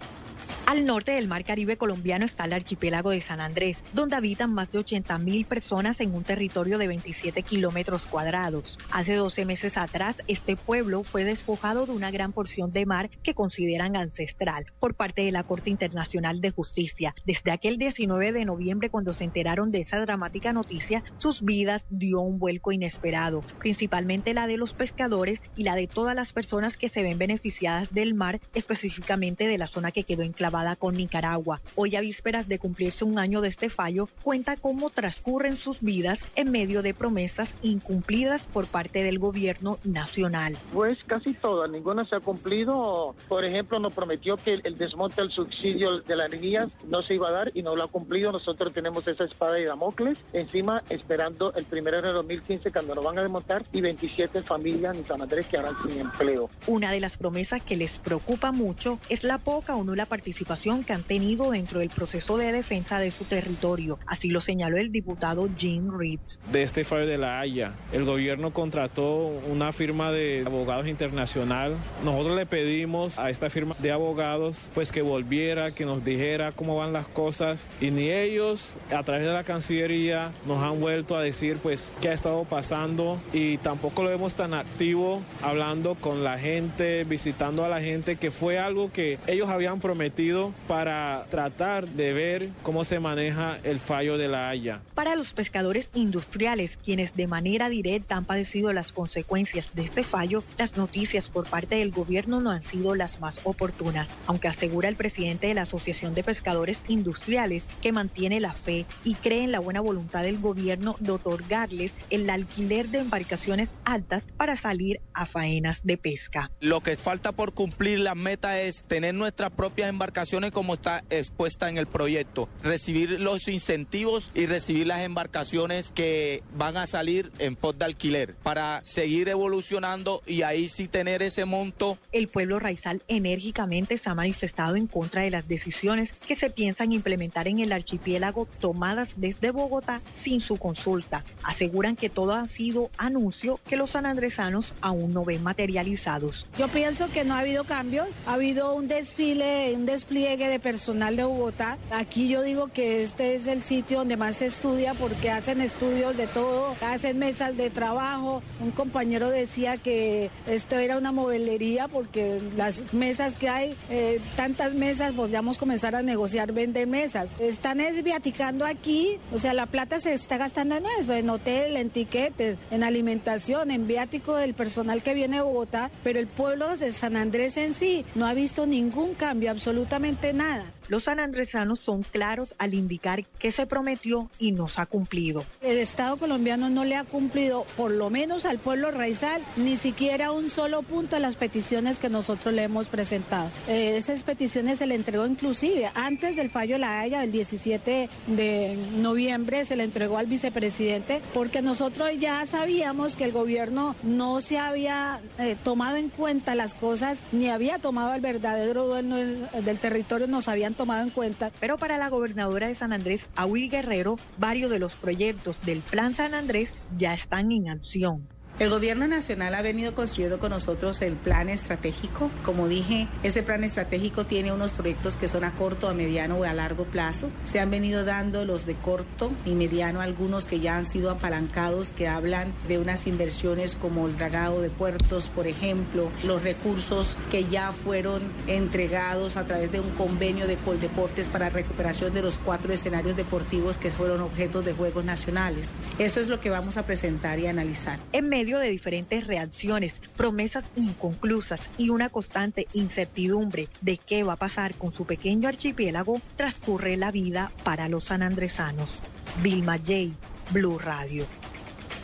[0.68, 4.72] Al norte del mar Caribe colombiano está el archipiélago de San Andrés, donde habitan más
[4.72, 8.80] de 80 mil personas en un territorio de 27 kilómetros cuadrados.
[8.90, 13.36] Hace 12 meses atrás, este pueblo fue despojado de una gran porción de mar que
[13.36, 17.14] consideran ancestral por parte de la Corte Internacional de Justicia.
[17.26, 22.22] Desde aquel 19 de noviembre, cuando se enteraron de esa dramática noticia, sus vidas dio
[22.22, 26.90] un vuelco inesperado, principalmente la de los pescadores y la de todas las personas que
[26.90, 31.62] se ven beneficiadas del mar, específicamente de la zona que quedó enclavada con Nicaragua.
[31.76, 36.24] Hoy a vísperas de cumplirse un año de este fallo, cuenta cómo transcurren sus vidas
[36.38, 40.56] en medio de promesas incumplidas por parte del gobierno nacional.
[40.72, 43.16] Pues casi todas, ninguna se ha cumplido.
[43.28, 47.28] Por ejemplo, nos prometió que el desmonte del subsidio de la energía no se iba
[47.28, 48.32] a dar y no lo ha cumplido.
[48.32, 53.20] Nosotros tenemos esa espada de Damocles encima esperando el primero de 2015 cuando nos van
[53.20, 56.50] a desmontar y 27 familias en San Andrés que harán sin empleo.
[56.66, 60.45] Una de las promesas que les preocupa mucho es la poca o nula participación
[60.86, 64.00] que han tenido dentro del proceso de defensa de su territorio.
[64.06, 66.40] Así lo señaló el diputado Jim Reeves.
[66.52, 71.76] De este fallo de la Haya, el gobierno contrató una firma de abogados internacional.
[72.04, 76.78] Nosotros le pedimos a esta firma de abogados pues que volviera, que nos dijera cómo
[76.78, 81.22] van las cosas y ni ellos a través de la Cancillería nos han vuelto a
[81.22, 86.38] decir pues qué ha estado pasando y tampoco lo vemos tan activo hablando con la
[86.38, 90.35] gente, visitando a la gente, que fue algo que ellos habían prometido
[90.68, 94.82] para tratar de ver cómo se maneja el fallo de la Haya.
[94.94, 100.44] Para los pescadores industriales, quienes de manera directa han padecido las consecuencias de este fallo,
[100.58, 104.96] las noticias por parte del gobierno no han sido las más oportunas, aunque asegura el
[104.96, 109.60] presidente de la Asociación de Pescadores Industriales que mantiene la fe y cree en la
[109.60, 115.86] buena voluntad del gobierno de otorgarles el alquiler de embarcaciones altas para salir a faenas
[115.86, 116.52] de pesca.
[116.60, 121.70] Lo que falta por cumplir la meta es tener nuestras propias embarcaciones como está expuesta
[121.70, 127.56] en el proyecto, recibir los incentivos y recibir las embarcaciones que van a salir en
[127.56, 131.98] pos de alquiler para seguir evolucionando y ahí sí tener ese monto.
[132.12, 136.92] El pueblo raizal enérgicamente se ha manifestado en contra de las decisiones que se piensan
[136.92, 141.24] implementar en el archipiélago tomadas desde Bogotá sin su consulta.
[141.44, 146.48] Aseguran que todo ha sido anuncio que los sanandresanos aún no ven materializados.
[146.58, 151.18] Yo pienso que no ha habido cambios, ha habido un desfile, un despliegue de personal
[151.18, 151.78] de Bogotá.
[151.92, 156.16] Aquí yo digo que este es el sitio donde más se estudia porque hacen estudios
[156.16, 158.42] de todo, hacen mesas de trabajo.
[158.62, 164.74] Un compañero decía que esto era una movelería porque las mesas que hay, eh, tantas
[164.74, 167.30] mesas, podríamos comenzar a negociar vender mesas.
[167.40, 171.90] Están esviaticando aquí, o sea, la plata se está gastando en eso, en hotel, en
[171.90, 176.94] tiquetes, en alimentación, en viático del personal que viene de Bogotá, pero el pueblo de
[176.94, 180.75] San Andrés en sí no ha visto ningún cambio absolutamente nada.
[180.88, 185.46] Los sanandresanos son claros al indicar que se prometió y no se ha cumplido.
[185.62, 190.32] El Estado colombiano no le ha cumplido, por lo menos al pueblo raizal, ni siquiera
[190.32, 193.50] un solo punto a las peticiones que nosotros le hemos presentado.
[193.68, 198.10] Eh, esas peticiones se le entregó inclusive antes del fallo de la Haya, el 17
[198.28, 204.42] de noviembre, se le entregó al vicepresidente, porque nosotros ya sabíamos que el gobierno no
[204.42, 209.48] se había eh, tomado en cuenta las cosas, ni había tomado el verdadero dueño del,
[209.64, 211.52] del territorio, nos habían tomado en cuenta.
[211.60, 216.14] Pero para la gobernadora de San Andrés, Aui Guerrero, varios de los proyectos del Plan
[216.14, 218.35] San Andrés ya están en acción.
[218.58, 222.32] El gobierno nacional ha venido construyendo con nosotros el plan estratégico.
[222.46, 226.46] Como dije, ese plan estratégico tiene unos proyectos que son a corto, a mediano o
[226.46, 227.30] a largo plazo.
[227.44, 231.90] Se han venido dando los de corto y mediano, algunos que ya han sido apalancados,
[231.90, 237.44] que hablan de unas inversiones como el dragado de puertos, por ejemplo, los recursos que
[237.44, 242.72] ya fueron entregados a través de un convenio de Coldeportes para recuperación de los cuatro
[242.72, 245.74] escenarios deportivos que fueron objetos de Juegos Nacionales.
[246.00, 248.00] Eso es lo que vamos a presentar y analizar.
[248.14, 254.76] En de diferentes reacciones, promesas inconclusas y una constante incertidumbre de qué va a pasar
[254.76, 259.00] con su pequeño archipiélago, transcurre la vida para los sanandresanos.
[259.42, 260.16] Vilma J,
[260.52, 261.26] Blue Radio.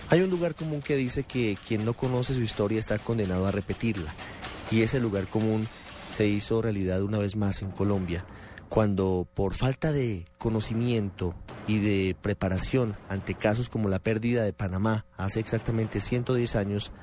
[0.10, 3.52] Hay un lugar común que dice que quien no conoce su historia está condenado a
[3.52, 4.14] repetirla.
[4.70, 5.68] Y ese lugar común
[6.10, 8.26] se hizo realidad una vez más en Colombia,
[8.72, 11.36] cuando por falta de conocimiento
[11.68, 16.94] y de preparación ante casos como la pérdida de Panamá hace exactamente 110 años,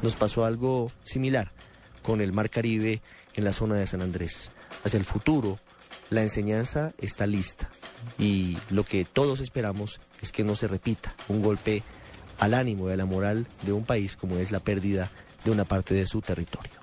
[0.00, 1.52] nos pasó algo similar
[2.00, 3.02] con el Mar Caribe
[3.34, 4.52] en la zona de San Andrés.
[4.84, 5.60] Hacia el futuro,
[6.08, 7.68] la enseñanza está lista
[8.18, 11.82] y lo que todos esperamos es que no se repita un golpe
[12.38, 15.10] al ánimo y a la moral de un país como es la pérdida
[15.44, 16.77] de una parte de su territorio.